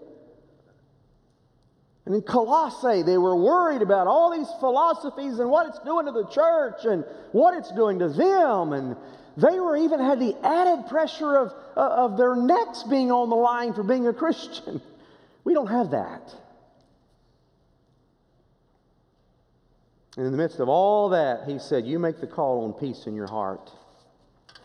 And 2.07 2.15
in 2.15 2.21
Colossae, 2.21 3.03
they 3.03 3.17
were 3.17 3.35
worried 3.35 3.81
about 3.81 4.07
all 4.07 4.31
these 4.31 4.47
philosophies 4.61 5.39
and 5.39 5.49
what 5.49 5.67
it's 5.67 5.79
doing 5.79 6.05
to 6.05 6.13
the 6.13 6.25
church 6.27 6.85
and 6.85 7.03
what 7.33 7.53
it's 7.53 7.69
doing 7.73 7.99
to 7.99 8.07
them. 8.07 8.71
And 8.71 8.95
they 9.35 9.59
were 9.59 9.75
even 9.75 9.99
had 9.99 10.19
the 10.19 10.33
added 10.41 10.87
pressure 10.87 11.35
of, 11.35 11.53
uh, 11.75 11.81
of 11.81 12.17
their 12.17 12.35
necks 12.35 12.83
being 12.83 13.11
on 13.11 13.29
the 13.29 13.35
line 13.35 13.73
for 13.73 13.83
being 13.83 14.07
a 14.07 14.13
Christian. 14.13 14.81
We 15.47 15.53
don't 15.53 15.67
have 15.67 15.91
that. 15.91 16.33
And 20.17 20.25
in 20.25 20.33
the 20.33 20.37
midst 20.37 20.59
of 20.59 20.67
all 20.67 21.07
that, 21.07 21.47
he 21.47 21.57
said, 21.57 21.87
You 21.87 21.99
make 21.99 22.19
the 22.19 22.27
call 22.27 22.65
on 22.65 22.73
peace 22.73 23.07
in 23.07 23.15
your 23.15 23.27
heart. 23.27 23.71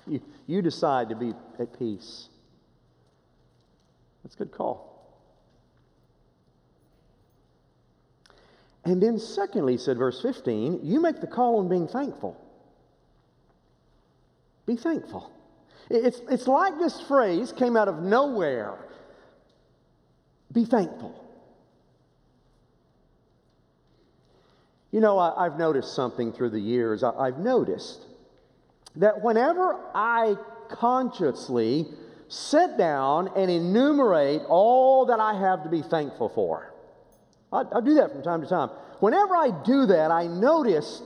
You, 0.08 0.20
you 0.48 0.60
decide 0.60 1.08
to 1.10 1.14
be 1.14 1.34
at 1.60 1.78
peace. 1.78 2.30
That's 4.24 4.34
a 4.34 4.38
good 4.38 4.50
call. 4.50 5.22
And 8.84 9.00
then, 9.00 9.20
secondly, 9.20 9.78
said 9.78 9.96
verse 9.98 10.20
15, 10.20 10.80
you 10.82 11.00
make 11.00 11.20
the 11.20 11.28
call 11.28 11.60
on 11.60 11.68
being 11.68 11.86
thankful. 11.86 12.36
Be 14.66 14.74
thankful. 14.74 15.30
It's, 15.90 16.20
it's 16.28 16.48
like 16.48 16.76
this 16.80 17.00
phrase 17.02 17.52
came 17.52 17.76
out 17.76 17.86
of 17.86 18.02
nowhere. 18.02 18.88
Be 20.52 20.64
thankful. 20.64 21.18
You 24.90 25.00
know, 25.00 25.18
I, 25.18 25.44
have 25.44 25.58
noticed 25.58 25.94
something 25.94 26.32
through 26.32 26.50
the 26.50 26.60
years. 26.60 27.02
I, 27.02 27.12
I've 27.12 27.38
noticed 27.38 28.00
that 28.96 29.22
whenever 29.22 29.80
I 29.94 30.36
consciously 30.68 31.86
sit 32.28 32.76
down 32.76 33.30
and 33.34 33.50
enumerate 33.50 34.42
all 34.48 35.06
that 35.06 35.18
I 35.18 35.34
have 35.34 35.62
to 35.62 35.70
be 35.70 35.80
thankful 35.80 36.28
for, 36.28 36.74
I, 37.50 37.62
I 37.74 37.80
do 37.80 37.94
that 37.94 38.12
from 38.12 38.22
time 38.22 38.42
to 38.42 38.48
time. 38.48 38.68
Whenever 39.00 39.34
I 39.34 39.50
do 39.64 39.86
that, 39.86 40.10
I 40.10 40.26
notice 40.26 41.02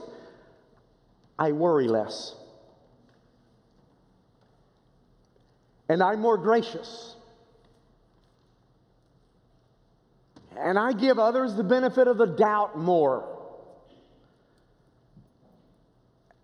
I 1.39 1.53
worry 1.53 1.87
less. 1.87 2.35
And 5.87 6.03
I'm 6.03 6.19
more 6.19 6.37
gracious. 6.37 7.16
And 10.59 10.77
I 10.77 10.93
give 10.93 11.19
others 11.19 11.55
the 11.55 11.63
benefit 11.63 12.07
of 12.07 12.17
the 12.17 12.25
doubt 12.25 12.77
more. 12.77 13.37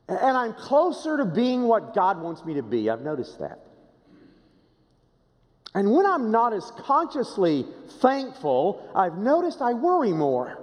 And 0.08 0.38
I'm 0.38 0.54
closer 0.54 1.17
to 1.17 1.26
being 1.26 1.63
what 1.63 1.93
God 1.93 2.21
wants 2.21 2.43
me 2.43 2.56
to 2.56 2.63
be. 2.63 2.89
I've 2.89 3.02
noticed 3.02 3.39
that. 3.39 3.60
And 5.76 5.91
when 5.91 6.06
I'm 6.06 6.30
not 6.30 6.54
as 6.54 6.71
consciously 6.78 7.65
thankful, 8.02 8.88
I've 8.95 9.17
noticed 9.17 9.62
I 9.62 9.73
worry 9.73 10.12
more. 10.12 10.60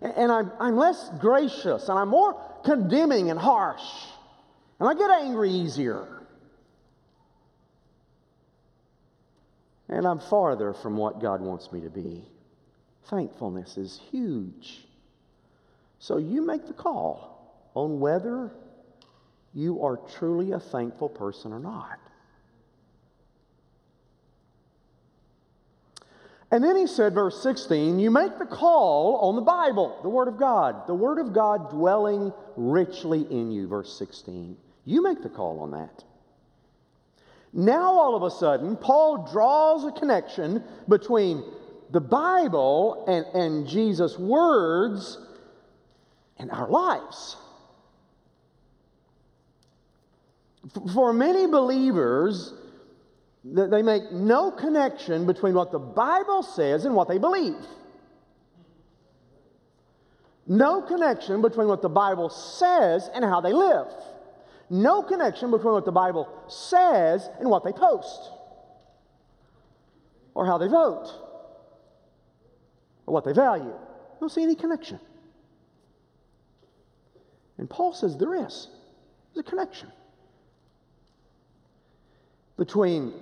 And 0.00 0.32
I'm, 0.32 0.50
I'm 0.58 0.76
less 0.76 1.10
gracious 1.20 1.88
and 1.88 1.98
I'm 1.98 2.08
more 2.08 2.40
condemning 2.64 3.30
and 3.30 3.38
harsh. 3.38 3.82
And 4.80 4.88
I 4.88 4.94
get 4.94 5.10
angry 5.10 5.50
easier. 5.50 6.08
And 9.88 10.06
I'm 10.06 10.18
farther 10.18 10.72
from 10.72 10.96
what 10.96 11.20
God 11.20 11.40
wants 11.40 11.70
me 11.70 11.80
to 11.82 11.90
be. 11.90 12.24
Thankfulness 13.04 13.76
is 13.76 14.00
huge. 14.10 14.86
So 15.98 16.16
you 16.16 16.44
make 16.44 16.66
the 16.66 16.72
call 16.72 17.70
on 17.74 18.00
whether 18.00 18.50
you 19.54 19.82
are 19.84 19.98
truly 20.16 20.52
a 20.52 20.60
thankful 20.60 21.08
person 21.08 21.52
or 21.52 21.60
not. 21.60 21.98
And 26.50 26.62
then 26.62 26.76
he 26.76 26.86
said, 26.86 27.14
verse 27.14 27.42
16, 27.42 27.98
you 27.98 28.10
make 28.10 28.38
the 28.38 28.44
call 28.44 29.16
on 29.16 29.36
the 29.36 29.42
Bible, 29.42 29.98
the 30.02 30.10
Word 30.10 30.28
of 30.28 30.38
God, 30.38 30.86
the 30.86 30.94
Word 30.94 31.18
of 31.18 31.32
God 31.32 31.70
dwelling 31.70 32.30
richly 32.56 33.22
in 33.22 33.50
you, 33.50 33.66
verse 33.66 33.96
16. 33.98 34.58
You 34.84 35.02
make 35.02 35.22
the 35.22 35.30
call 35.30 35.60
on 35.60 35.70
that. 35.70 36.04
Now, 37.54 37.92
all 37.92 38.14
of 38.14 38.22
a 38.22 38.30
sudden, 38.30 38.76
Paul 38.76 39.28
draws 39.32 39.84
a 39.84 39.92
connection 39.92 40.62
between 40.88 41.42
the 41.92 42.00
Bible 42.00 43.04
and, 43.06 43.26
and 43.40 43.68
Jesus' 43.68 44.18
words 44.18 45.18
and 46.38 46.50
our 46.50 46.68
lives. 46.68 47.36
For 50.94 51.12
many 51.12 51.46
believers, 51.46 52.54
they 53.44 53.82
make 53.82 54.10
no 54.12 54.50
connection 54.50 55.26
between 55.26 55.54
what 55.54 55.72
the 55.72 55.78
Bible 55.78 56.42
says 56.42 56.84
and 56.84 56.94
what 56.94 57.08
they 57.08 57.18
believe. 57.18 57.56
No 60.46 60.82
connection 60.82 61.42
between 61.42 61.68
what 61.68 61.82
the 61.82 61.88
Bible 61.88 62.28
says 62.28 63.08
and 63.14 63.24
how 63.24 63.40
they 63.40 63.52
live. 63.52 63.88
No 64.70 65.02
connection 65.02 65.50
between 65.50 65.74
what 65.74 65.84
the 65.84 65.92
Bible 65.92 66.28
says 66.48 67.28
and 67.38 67.50
what 67.50 67.64
they 67.64 67.72
post, 67.72 68.30
or 70.34 70.46
how 70.46 70.58
they 70.58 70.68
vote, 70.68 71.21
or 73.06 73.14
what 73.14 73.24
they 73.24 73.32
value. 73.32 73.64
You 73.64 74.16
don't 74.20 74.30
see 74.30 74.42
any 74.42 74.54
connection. 74.54 75.00
And 77.58 77.68
Paul 77.68 77.92
says 77.92 78.16
there 78.16 78.34
is. 78.34 78.68
There's 79.34 79.46
a 79.46 79.48
connection 79.48 79.90
between 82.56 83.12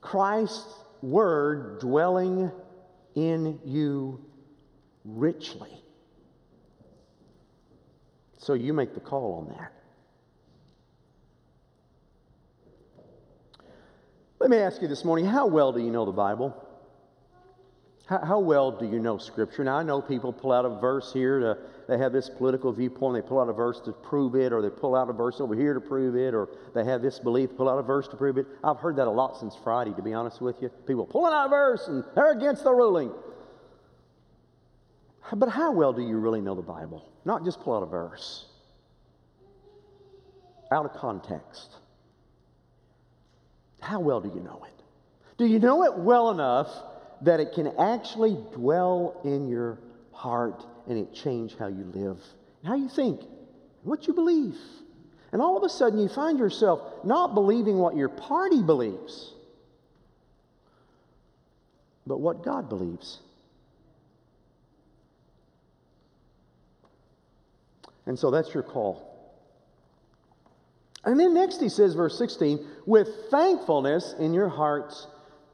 Christ's 0.00 0.66
word 1.02 1.80
dwelling 1.80 2.50
in 3.14 3.58
you 3.64 4.24
richly. 5.04 5.70
So 8.38 8.54
you 8.54 8.72
make 8.72 8.94
the 8.94 9.00
call 9.00 9.46
on 9.48 9.56
that. 9.56 9.72
Let 14.38 14.50
me 14.50 14.58
ask 14.58 14.82
you 14.82 14.88
this 14.88 15.04
morning 15.04 15.24
how 15.24 15.46
well 15.46 15.72
do 15.72 15.80
you 15.80 15.90
know 15.90 16.04
the 16.04 16.12
Bible? 16.12 16.63
How, 18.06 18.18
how, 18.18 18.38
well 18.38 18.70
do 18.70 18.86
you 18.86 18.98
know 18.98 19.16
Scripture? 19.16 19.64
Now, 19.64 19.78
I 19.78 19.82
know 19.82 20.02
people 20.02 20.30
pull 20.30 20.52
out 20.52 20.66
a 20.66 20.78
verse 20.78 21.10
here 21.12 21.40
to, 21.40 21.56
they 21.88 21.96
have 21.96 22.12
this 22.12 22.28
political 22.28 22.70
viewpoint, 22.70 23.14
they 23.14 23.26
pull 23.26 23.40
out 23.40 23.48
a 23.48 23.52
verse 23.54 23.80
to 23.80 23.92
prove 23.92 24.34
it, 24.34 24.52
or 24.52 24.60
they 24.60 24.68
pull 24.68 24.94
out 24.94 25.08
a 25.08 25.14
verse 25.14 25.40
over 25.40 25.54
here 25.54 25.72
to 25.72 25.80
prove 25.80 26.14
it, 26.14 26.34
or 26.34 26.48
they 26.74 26.84
have 26.84 27.00
this 27.00 27.18
belief, 27.18 27.56
pull 27.56 27.66
out 27.66 27.78
a 27.78 27.82
verse 27.82 28.06
to 28.08 28.16
prove 28.16 28.36
it. 28.36 28.46
I've 28.62 28.76
heard 28.78 28.96
that 28.96 29.06
a 29.06 29.10
lot 29.10 29.38
since 29.38 29.56
Friday, 29.64 29.94
to 29.94 30.02
be 30.02 30.12
honest 30.12 30.42
with 30.42 30.60
you. 30.60 30.68
People 30.86 31.06
pulling 31.06 31.32
out 31.32 31.46
a 31.46 31.48
verse 31.48 31.88
and 31.88 32.04
they're 32.14 32.32
against 32.32 32.64
the 32.64 32.72
ruling. 32.72 33.10
But 35.32 35.48
how 35.48 35.72
well 35.72 35.94
do 35.94 36.02
you 36.02 36.18
really 36.18 36.42
know 36.42 36.54
the 36.54 36.62
Bible? 36.62 37.08
Not 37.24 37.42
just 37.44 37.60
pull 37.60 37.74
out 37.74 37.82
a 37.82 37.86
verse, 37.86 38.44
out 40.70 40.84
of 40.84 40.92
context. 40.92 41.70
How 43.80 44.00
well 44.00 44.20
do 44.20 44.28
you 44.28 44.42
know 44.42 44.62
it? 44.66 44.82
Do 45.38 45.46
you 45.46 45.58
know 45.58 45.84
it 45.84 45.96
well 45.96 46.30
enough? 46.30 46.68
That 47.22 47.40
it 47.40 47.52
can 47.52 47.68
actually 47.78 48.36
dwell 48.52 49.20
in 49.24 49.48
your 49.48 49.78
heart 50.12 50.64
and 50.88 50.98
it 50.98 51.14
change 51.14 51.56
how 51.56 51.66
you 51.66 51.84
live, 51.94 52.18
how 52.64 52.74
you 52.74 52.88
think, 52.88 53.20
what 53.82 54.06
you 54.06 54.14
believe. 54.14 54.56
And 55.32 55.42
all 55.42 55.56
of 55.56 55.64
a 55.64 55.68
sudden, 55.68 55.98
you 55.98 56.08
find 56.08 56.38
yourself 56.38 57.04
not 57.04 57.34
believing 57.34 57.78
what 57.78 57.96
your 57.96 58.08
party 58.08 58.62
believes, 58.62 59.32
but 62.06 62.20
what 62.20 62.44
God 62.44 62.68
believes. 62.68 63.18
And 68.06 68.18
so 68.18 68.30
that's 68.30 68.52
your 68.52 68.62
call. 68.62 69.10
And 71.04 71.18
then 71.18 71.34
next 71.34 71.60
he 71.60 71.68
says, 71.68 71.94
verse 71.94 72.16
16, 72.18 72.64
with 72.86 73.08
thankfulness 73.30 74.14
in 74.18 74.32
your 74.32 74.48
hearts 74.48 75.06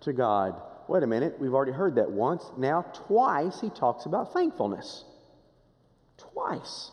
to 0.03 0.13
God. 0.13 0.61
Wait 0.91 1.05
a 1.05 1.07
minute, 1.07 1.37
we've 1.39 1.55
already 1.55 1.71
heard 1.71 1.95
that 1.95 2.11
once. 2.11 2.45
Now, 2.59 2.83
twice 3.07 3.61
he 3.61 3.71
talks 3.71 4.07
about 4.07 4.33
thankfulness. 4.33 5.05
Twice. 6.19 6.91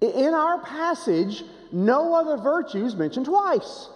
In 0.00 0.34
our 0.34 0.60
passage, 0.60 1.44
no 1.70 2.16
other 2.16 2.42
virtues 2.42 2.96
mentioned 2.96 3.26
twice. 3.26 3.88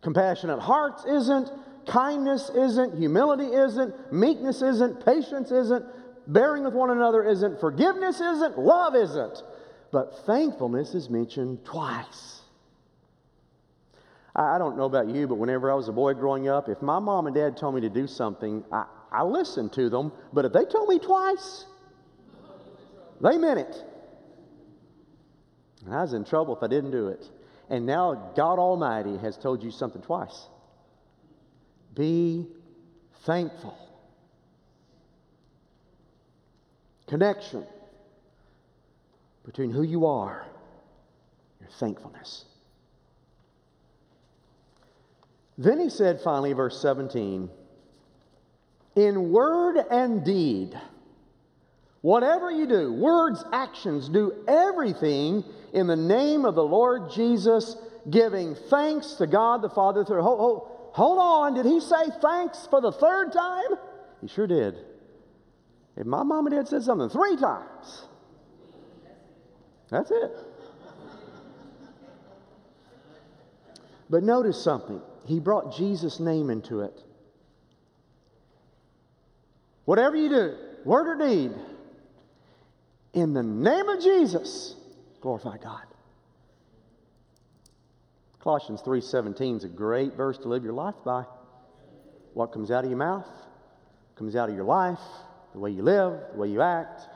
Compassionate 0.00 0.60
hearts 0.60 1.04
isn't, 1.04 1.50
kindness 1.88 2.52
isn't, 2.54 2.98
humility 2.98 3.46
isn't, 3.46 4.12
meekness 4.12 4.62
isn't, 4.62 5.04
patience 5.04 5.50
isn't, 5.50 5.84
bearing 6.28 6.62
with 6.62 6.74
one 6.74 6.90
another 6.90 7.24
isn't, 7.24 7.58
forgiveness 7.58 8.20
isn't, 8.20 8.56
love 8.60 8.94
isn't. 8.94 9.42
But 9.90 10.24
thankfulness 10.24 10.94
is 10.94 11.10
mentioned 11.10 11.64
twice. 11.64 12.33
I, 14.36 14.58
don't 14.58 14.76
know 14.76 14.84
about 14.84 15.08
you, 15.08 15.28
but 15.28 15.36
whenever 15.36 15.70
I 15.70 15.74
was 15.74 15.88
a 15.88 15.92
boy 15.92 16.14
growing 16.14 16.48
up, 16.48 16.68
if 16.68 16.82
my 16.82 16.98
mom 16.98 17.26
and 17.26 17.34
dad 17.34 17.56
told 17.56 17.76
me 17.76 17.80
to 17.82 17.88
do 17.88 18.06
something, 18.06 18.64
I, 18.72 18.86
I 19.12 19.22
listened 19.22 19.72
to 19.74 19.88
them. 19.88 20.12
But 20.32 20.44
if 20.44 20.52
they 20.52 20.64
told 20.64 20.88
me 20.88 20.98
twice, 20.98 21.66
they 23.20 23.38
meant 23.38 23.60
it. 23.60 23.84
And 25.84 25.94
I 25.94 26.02
was 26.02 26.14
in 26.14 26.24
trouble 26.24 26.56
if 26.56 26.62
I 26.62 26.66
didn't 26.66 26.90
do 26.90 27.08
it. 27.08 27.28
And 27.70 27.86
now 27.86 28.32
God 28.36 28.58
Almighty 28.58 29.16
has 29.18 29.36
told 29.36 29.62
you 29.62 29.70
something 29.70 30.02
twice. 30.02 30.48
Be 31.94 32.46
thankful. 33.24 33.78
Connection 37.06 37.64
between 39.44 39.70
who 39.70 39.82
you 39.82 40.06
are, 40.06 40.44
your 41.60 41.70
thankfulness. 41.78 42.46
Then 45.56 45.78
he 45.78 45.88
said 45.88 46.20
finally, 46.22 46.52
verse 46.52 46.80
17, 46.80 47.48
in 48.96 49.30
word 49.30 49.76
and 49.90 50.24
deed, 50.24 50.78
whatever 52.00 52.50
you 52.50 52.66
do, 52.66 52.92
words, 52.92 53.44
actions, 53.52 54.08
do 54.08 54.44
everything 54.48 55.44
in 55.72 55.86
the 55.86 55.96
name 55.96 56.44
of 56.44 56.54
the 56.54 56.64
Lord 56.64 57.10
Jesus, 57.12 57.76
giving 58.10 58.56
thanks 58.68 59.14
to 59.14 59.26
God 59.26 59.62
the 59.62 59.70
Father 59.70 60.04
through. 60.04 60.22
Hold, 60.22 60.38
hold, 60.38 60.68
hold 60.92 61.18
on, 61.18 61.54
did 61.54 61.66
he 61.66 61.80
say 61.80 62.04
thanks 62.20 62.66
for 62.68 62.80
the 62.80 62.92
third 62.92 63.32
time? 63.32 63.78
He 64.20 64.28
sure 64.28 64.46
did. 64.46 64.76
If 65.96 66.06
my 66.06 66.24
mom 66.24 66.46
and 66.46 66.56
dad 66.56 66.66
said 66.66 66.82
something 66.82 67.08
three 67.08 67.36
times, 67.36 68.02
that's 69.88 70.10
it. 70.10 70.36
But 74.10 74.22
notice 74.22 74.62
something 74.62 75.00
he 75.24 75.40
brought 75.40 75.76
Jesus' 75.76 76.20
name 76.20 76.50
into 76.50 76.80
it. 76.80 77.02
Whatever 79.84 80.16
you 80.16 80.28
do, 80.28 80.56
word 80.84 81.08
or 81.08 81.26
deed, 81.26 81.52
in 83.12 83.32
the 83.32 83.42
name 83.42 83.88
of 83.88 84.02
Jesus, 84.02 84.74
glorify 85.20 85.56
God. 85.58 85.84
Colossians 88.40 88.82
3:17 88.82 89.56
is 89.56 89.64
a 89.64 89.68
great 89.68 90.14
verse 90.14 90.38
to 90.38 90.48
live 90.48 90.64
your 90.64 90.74
life 90.74 90.96
by. 91.04 91.24
What 92.34 92.52
comes 92.52 92.70
out 92.70 92.84
of 92.84 92.90
your 92.90 92.98
mouth 92.98 93.28
comes 94.16 94.36
out 94.36 94.48
of 94.48 94.54
your 94.54 94.64
life, 94.64 95.00
the 95.52 95.58
way 95.58 95.70
you 95.70 95.82
live, 95.82 96.20
the 96.32 96.38
way 96.38 96.48
you 96.48 96.60
act, 96.60 97.08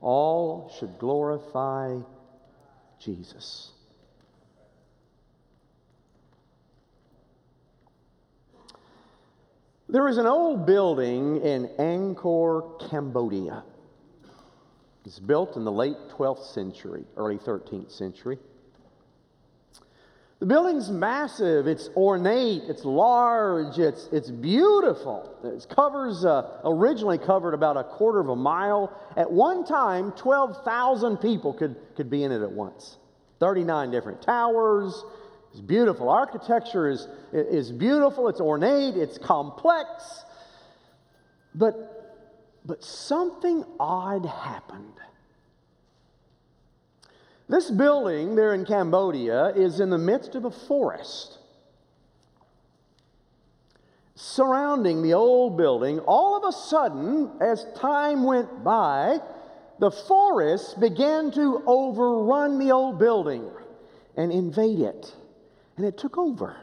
all 0.00 0.72
should 0.78 0.98
glorify 0.98 1.98
Jesus. 2.98 3.72
There 9.90 10.06
is 10.06 10.18
an 10.18 10.26
old 10.26 10.66
building 10.66 11.42
in 11.42 11.66
Angkor, 11.80 12.88
Cambodia. 12.88 13.64
It's 15.04 15.18
built 15.18 15.56
in 15.56 15.64
the 15.64 15.72
late 15.72 15.96
12th 16.16 16.44
century, 16.54 17.02
early 17.16 17.38
13th 17.38 17.90
century. 17.90 18.38
The 20.38 20.46
building's 20.46 20.90
massive, 20.90 21.66
it's 21.66 21.88
ornate, 21.96 22.62
it's 22.68 22.84
large, 22.84 23.80
it's, 23.80 24.08
it's 24.12 24.30
beautiful. 24.30 25.36
It 25.42 25.66
covers, 25.74 26.24
uh, 26.24 26.60
originally 26.64 27.18
covered 27.18 27.54
about 27.54 27.76
a 27.76 27.82
quarter 27.82 28.20
of 28.20 28.28
a 28.28 28.36
mile. 28.36 28.96
At 29.16 29.28
one 29.28 29.64
time, 29.64 30.12
12,000 30.12 31.16
people 31.16 31.52
could, 31.52 31.74
could 31.96 32.08
be 32.08 32.22
in 32.22 32.30
it 32.30 32.42
at 32.42 32.52
once. 32.52 32.96
39 33.40 33.90
different 33.90 34.22
towers. 34.22 35.02
It's 35.52 35.60
beautiful. 35.60 36.08
Architecture 36.08 36.88
is, 36.88 37.08
is 37.32 37.72
beautiful, 37.72 38.28
it's 38.28 38.40
ornate, 38.40 38.96
it's 38.96 39.18
complex. 39.18 40.24
But, 41.54 42.16
but 42.64 42.84
something 42.84 43.64
odd 43.78 44.26
happened. 44.26 44.94
This 47.48 47.68
building 47.68 48.36
there 48.36 48.54
in 48.54 48.64
Cambodia 48.64 49.48
is 49.56 49.80
in 49.80 49.90
the 49.90 49.98
midst 49.98 50.36
of 50.36 50.44
a 50.44 50.52
forest. 50.52 51.38
Surrounding 54.14 55.02
the 55.02 55.14
old 55.14 55.56
building, 55.56 55.98
all 56.00 56.36
of 56.36 56.44
a 56.44 56.56
sudden, 56.56 57.28
as 57.40 57.66
time 57.74 58.22
went 58.22 58.62
by, 58.62 59.18
the 59.80 59.90
forest 59.90 60.78
began 60.78 61.32
to 61.32 61.62
overrun 61.66 62.58
the 62.58 62.70
old 62.70 63.00
building 63.00 63.50
and 64.16 64.30
invade 64.30 64.78
it. 64.78 65.12
And 65.80 65.88
it 65.88 65.96
took 65.96 66.18
over 66.18 66.58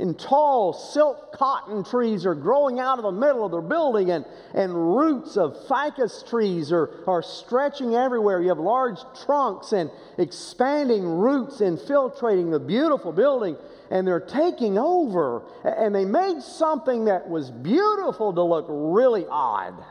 and 0.00 0.18
tall 0.18 0.72
silk 0.72 1.30
cotton 1.32 1.84
trees 1.84 2.26
are 2.26 2.34
growing 2.34 2.80
out 2.80 2.98
of 2.98 3.04
the 3.04 3.12
middle 3.12 3.44
of 3.44 3.52
the 3.52 3.60
building, 3.60 4.10
and, 4.10 4.24
and 4.52 4.74
roots 4.74 5.36
of 5.36 5.56
ficus 5.68 6.24
trees 6.28 6.72
are, 6.72 6.90
are 7.06 7.22
stretching 7.22 7.94
everywhere. 7.94 8.42
You 8.42 8.48
have 8.48 8.58
large 8.58 8.98
trunks 9.24 9.70
and 9.70 9.92
expanding 10.18 11.04
roots 11.04 11.60
infiltrating 11.60 12.50
the 12.50 12.58
beautiful 12.58 13.12
building, 13.12 13.56
and 13.92 14.04
they're 14.04 14.18
taking 14.18 14.76
over. 14.76 15.44
And 15.62 15.94
they 15.94 16.04
made 16.04 16.42
something 16.42 17.04
that 17.04 17.28
was 17.28 17.52
beautiful 17.52 18.32
to 18.32 18.42
look 18.42 18.66
really 18.68 19.24
odd. 19.30 19.84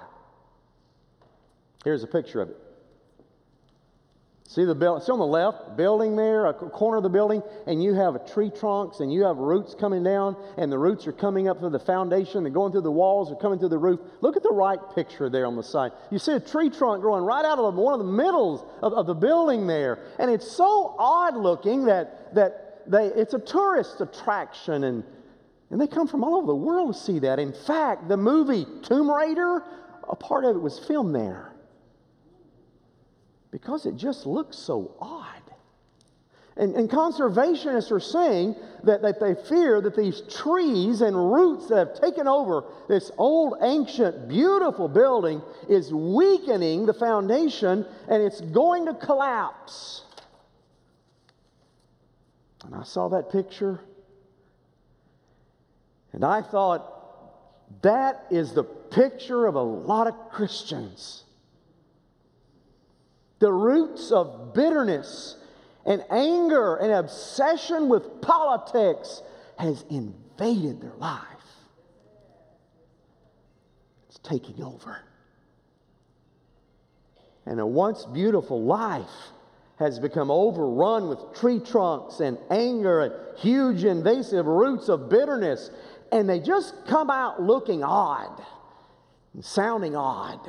Here's 1.85 2.03
a 2.03 2.07
picture 2.07 2.41
of 2.41 2.49
it. 2.49 2.70
See 4.51 4.65
the 4.65 4.75
building, 4.75 5.01
see 5.01 5.13
on 5.13 5.19
the 5.19 5.25
left, 5.25 5.77
building 5.77 6.17
there, 6.17 6.47
a 6.47 6.53
corner 6.53 6.97
of 6.97 7.03
the 7.03 7.09
building, 7.09 7.41
and 7.67 7.81
you 7.81 7.93
have 7.93 8.29
tree 8.29 8.49
trunks 8.49 8.99
and 8.99 9.09
you 9.09 9.23
have 9.23 9.37
roots 9.37 9.73
coming 9.73 10.03
down, 10.03 10.35
and 10.57 10.69
the 10.69 10.77
roots 10.77 11.07
are 11.07 11.13
coming 11.13 11.47
up 11.47 11.59
through 11.59 11.69
the 11.69 11.79
foundation, 11.79 12.43
they're 12.43 12.51
going 12.51 12.73
through 12.73 12.81
the 12.81 12.91
walls, 12.91 13.29
they're 13.29 13.37
coming 13.37 13.59
through 13.59 13.69
the 13.69 13.77
roof. 13.77 14.01
Look 14.19 14.35
at 14.35 14.43
the 14.43 14.51
right 14.51 14.77
picture 14.93 15.29
there 15.29 15.45
on 15.45 15.55
the 15.55 15.63
side. 15.63 15.93
You 16.09 16.19
see 16.19 16.33
a 16.33 16.39
tree 16.41 16.69
trunk 16.69 17.01
growing 17.01 17.23
right 17.23 17.45
out 17.45 17.59
of 17.59 17.75
one 17.75 17.93
of 17.93 18.05
the 18.05 18.11
middles 18.11 18.65
of, 18.83 18.91
of 18.91 19.07
the 19.07 19.13
building 19.13 19.67
there. 19.67 19.99
And 20.19 20.29
it's 20.29 20.51
so 20.51 20.97
odd 20.99 21.37
looking 21.37 21.85
that, 21.85 22.35
that 22.35 22.81
they, 22.87 23.05
it's 23.05 23.33
a 23.33 23.39
tourist 23.39 24.01
attraction, 24.01 24.83
and, 24.83 25.05
and 25.69 25.79
they 25.79 25.87
come 25.87 26.09
from 26.09 26.25
all 26.25 26.35
over 26.35 26.47
the 26.47 26.55
world 26.55 26.93
to 26.93 26.99
see 26.99 27.19
that. 27.19 27.39
In 27.39 27.53
fact, 27.53 28.09
the 28.09 28.17
movie 28.17 28.65
Tomb 28.81 29.09
Raider, 29.09 29.63
a 30.09 30.15
part 30.17 30.43
of 30.43 30.57
it 30.57 30.59
was 30.59 30.77
filmed 30.77 31.15
there 31.15 31.51
because 33.51 33.85
it 33.85 33.95
just 33.95 34.25
looks 34.25 34.57
so 34.57 34.95
odd. 34.99 35.37
And, 36.57 36.75
and, 36.75 36.89
conservationists 36.89 37.91
are 37.91 37.99
saying 37.99 38.55
that, 38.83 39.01
that 39.03 39.21
they 39.21 39.35
fear 39.35 39.79
that 39.79 39.95
these 39.95 40.21
trees 40.29 40.99
and 40.99 41.15
roots 41.15 41.69
that 41.69 41.77
have 41.77 42.01
taken 42.01 42.27
over 42.27 42.65
this 42.89 43.09
old, 43.17 43.55
ancient, 43.61 44.27
beautiful 44.27 44.89
building 44.89 45.41
is 45.69 45.93
weakening 45.93 46.85
the 46.85 46.93
foundation 46.93 47.85
and 48.09 48.21
it's 48.21 48.41
going 48.41 48.85
to 48.85 48.93
collapse. 48.93 50.03
And 52.65 52.75
I 52.75 52.83
saw 52.83 53.07
that 53.09 53.31
picture 53.31 53.79
and 56.13 56.25
I 56.25 56.41
thought, 56.41 57.81
that 57.81 58.25
is 58.29 58.53
the 58.53 58.63
picture 58.63 59.45
of 59.45 59.55
a 59.55 59.61
lot 59.61 60.07
of 60.07 60.29
Christians 60.31 61.23
the 63.41 63.51
roots 63.51 64.11
of 64.11 64.53
bitterness 64.53 65.35
and 65.85 66.05
anger 66.11 66.75
and 66.75 66.91
obsession 66.91 67.89
with 67.89 68.21
politics 68.21 69.23
has 69.57 69.83
invaded 69.89 70.79
their 70.79 70.93
life. 70.99 71.25
It's 74.07 74.19
taking 74.19 74.63
over. 74.63 74.99
And 77.47 77.59
a 77.59 77.65
once 77.65 78.05
beautiful 78.05 78.61
life 78.61 79.09
has 79.79 79.97
become 79.97 80.29
overrun 80.29 81.09
with 81.09 81.19
tree 81.33 81.59
trunks 81.59 82.19
and 82.19 82.37
anger 82.51 83.01
and 83.01 83.13
huge 83.39 83.83
invasive 83.83 84.45
roots 84.45 84.87
of 84.87 85.09
bitterness. 85.09 85.71
And 86.11 86.29
they 86.29 86.39
just 86.39 86.75
come 86.85 87.09
out 87.09 87.41
looking 87.41 87.83
odd 87.83 88.39
and 89.33 89.43
sounding 89.43 89.95
odd. 89.95 90.39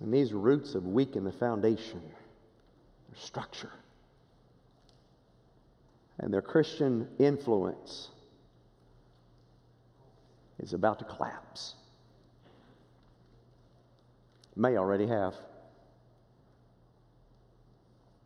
And 0.00 0.12
these 0.12 0.32
roots 0.32 0.74
have 0.74 0.84
weakened 0.84 1.26
the 1.26 1.32
foundation, 1.32 2.00
their 2.00 3.20
structure, 3.20 3.72
and 6.18 6.32
their 6.32 6.42
Christian 6.42 7.08
influence 7.18 8.08
is 10.60 10.72
about 10.72 10.98
to 11.00 11.04
collapse. 11.04 11.74
May 14.56 14.76
already 14.76 15.06
have. 15.06 15.34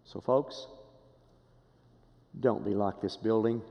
So, 0.04 0.20
folks, 0.20 0.66
don't 2.40 2.64
be 2.64 2.74
like 2.74 3.00
this 3.00 3.16
building 3.16 3.62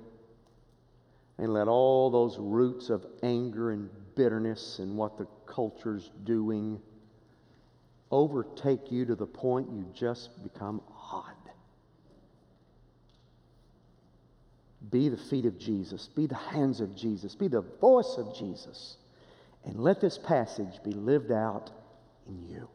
and 1.37 1.53
let 1.53 1.67
all 1.67 2.11
those 2.11 2.37
roots 2.39 2.89
of 2.89 3.05
anger 3.23 3.71
and 3.71 3.89
bitterness 4.15 4.77
and 4.79 4.95
what 4.95 5.17
the 5.17 5.27
culture's 5.47 6.11
doing 6.23 6.79
overtake 8.11 8.91
you 8.91 9.05
to 9.05 9.15
the 9.15 9.25
point 9.25 9.69
you 9.71 9.85
just 9.93 10.43
become 10.43 10.81
odd. 11.11 11.31
Be 14.89 15.09
the 15.09 15.17
feet 15.17 15.45
of 15.45 15.57
Jesus, 15.57 16.09
be 16.15 16.27
the 16.27 16.35
hands 16.35 16.81
of 16.81 16.95
Jesus, 16.95 17.35
be 17.35 17.47
the 17.47 17.61
voice 17.61 18.15
of 18.17 18.35
Jesus, 18.37 18.97
and 19.63 19.79
let 19.79 20.01
this 20.01 20.17
passage 20.17 20.83
be 20.83 20.91
lived 20.91 21.31
out 21.31 21.71
in 22.27 22.43
you. 22.49 22.67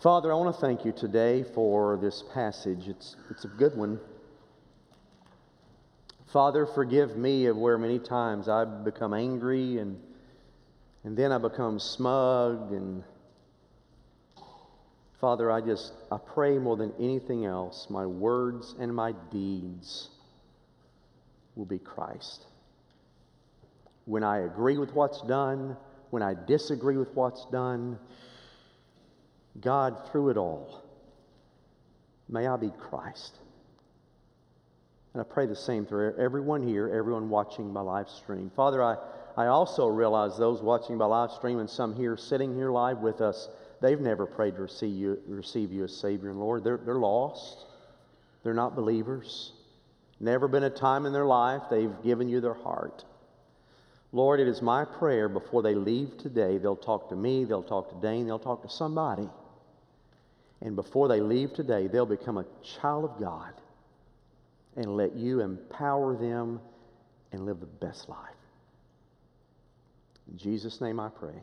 Father, 0.00 0.32
I 0.32 0.36
want 0.36 0.54
to 0.54 0.60
thank 0.60 0.84
you 0.84 0.92
today 0.92 1.44
for 1.54 1.96
this 1.96 2.22
passage. 2.32 2.86
It's, 2.86 3.16
it's 3.30 3.44
a 3.44 3.48
good 3.48 3.76
one. 3.76 3.98
Father, 6.32 6.66
forgive 6.66 7.16
me 7.16 7.46
of 7.46 7.56
where 7.56 7.78
many 7.78 7.98
times 7.98 8.48
I've 8.48 8.84
become 8.84 9.14
angry 9.14 9.78
and 9.78 9.98
and 11.04 11.16
then 11.16 11.32
I 11.32 11.38
become 11.38 11.78
smug 11.78 12.72
and 12.72 13.02
Father, 15.20 15.50
I 15.50 15.62
just 15.62 15.94
I 16.12 16.18
pray 16.18 16.58
more 16.58 16.76
than 16.76 16.92
anything 17.00 17.46
else, 17.46 17.86
my 17.88 18.04
words 18.04 18.74
and 18.78 18.94
my 18.94 19.12
deeds 19.30 20.10
will 21.56 21.64
be 21.64 21.78
Christ. 21.78 22.44
When 24.04 24.22
I 24.22 24.40
agree 24.40 24.76
with 24.76 24.92
what's 24.92 25.22
done, 25.22 25.76
when 26.10 26.22
I 26.22 26.34
disagree 26.46 26.96
with 26.96 27.14
what's 27.14 27.46
done, 27.46 27.98
God, 29.60 30.08
through 30.10 30.30
it 30.30 30.36
all, 30.36 30.82
may 32.28 32.46
I 32.46 32.56
be 32.56 32.70
Christ. 32.78 33.38
And 35.14 35.20
I 35.20 35.24
pray 35.24 35.46
the 35.46 35.56
same 35.56 35.86
for 35.86 36.14
everyone 36.18 36.66
here, 36.66 36.88
everyone 36.94 37.30
watching 37.30 37.72
my 37.72 37.80
live 37.80 38.08
stream. 38.08 38.50
Father, 38.54 38.82
I 38.82 38.96
I 39.38 39.46
also 39.46 39.86
realize 39.86 40.36
those 40.36 40.60
watching 40.62 40.98
by 40.98 41.04
live 41.04 41.30
stream 41.30 41.60
and 41.60 41.70
some 41.70 41.94
here 41.94 42.16
sitting 42.16 42.56
here 42.56 42.72
live 42.72 42.98
with 42.98 43.20
us, 43.20 43.48
they've 43.80 44.00
never 44.00 44.26
prayed 44.26 44.56
to 44.56 44.62
receive 44.62 44.96
you, 44.96 45.22
receive 45.28 45.70
you 45.70 45.84
as 45.84 45.96
Savior 45.96 46.30
and 46.30 46.40
Lord. 46.40 46.64
They're, 46.64 46.78
they're 46.78 46.96
lost, 46.96 47.66
they're 48.42 48.52
not 48.52 48.74
believers. 48.74 49.52
Never 50.18 50.48
been 50.48 50.64
a 50.64 50.70
time 50.70 51.06
in 51.06 51.12
their 51.12 51.24
life 51.24 51.62
they've 51.70 52.02
given 52.02 52.28
you 52.28 52.40
their 52.40 52.54
heart. 52.54 53.04
Lord, 54.10 54.40
it 54.40 54.48
is 54.48 54.60
my 54.60 54.84
prayer 54.84 55.28
before 55.28 55.62
they 55.62 55.76
leave 55.76 56.18
today, 56.18 56.58
they'll 56.58 56.74
talk 56.74 57.08
to 57.10 57.14
me, 57.14 57.44
they'll 57.44 57.62
talk 57.62 57.90
to 57.90 58.00
Dane, 58.04 58.26
they'll 58.26 58.40
talk 58.40 58.62
to 58.62 58.68
somebody. 58.68 59.28
And 60.62 60.74
before 60.74 61.06
they 61.06 61.20
leave 61.20 61.54
today, 61.54 61.86
they'll 61.86 62.06
become 62.06 62.38
a 62.38 62.46
child 62.80 63.04
of 63.04 63.20
God 63.20 63.52
and 64.78 64.96
let 64.96 65.16
you 65.16 65.40
empower 65.40 66.16
them 66.16 66.60
and 67.32 67.44
live 67.44 67.58
the 67.60 67.66
best 67.66 68.08
life. 68.08 68.18
In 70.30 70.38
Jesus' 70.38 70.80
name 70.80 71.00
I 71.00 71.08
pray. 71.08 71.42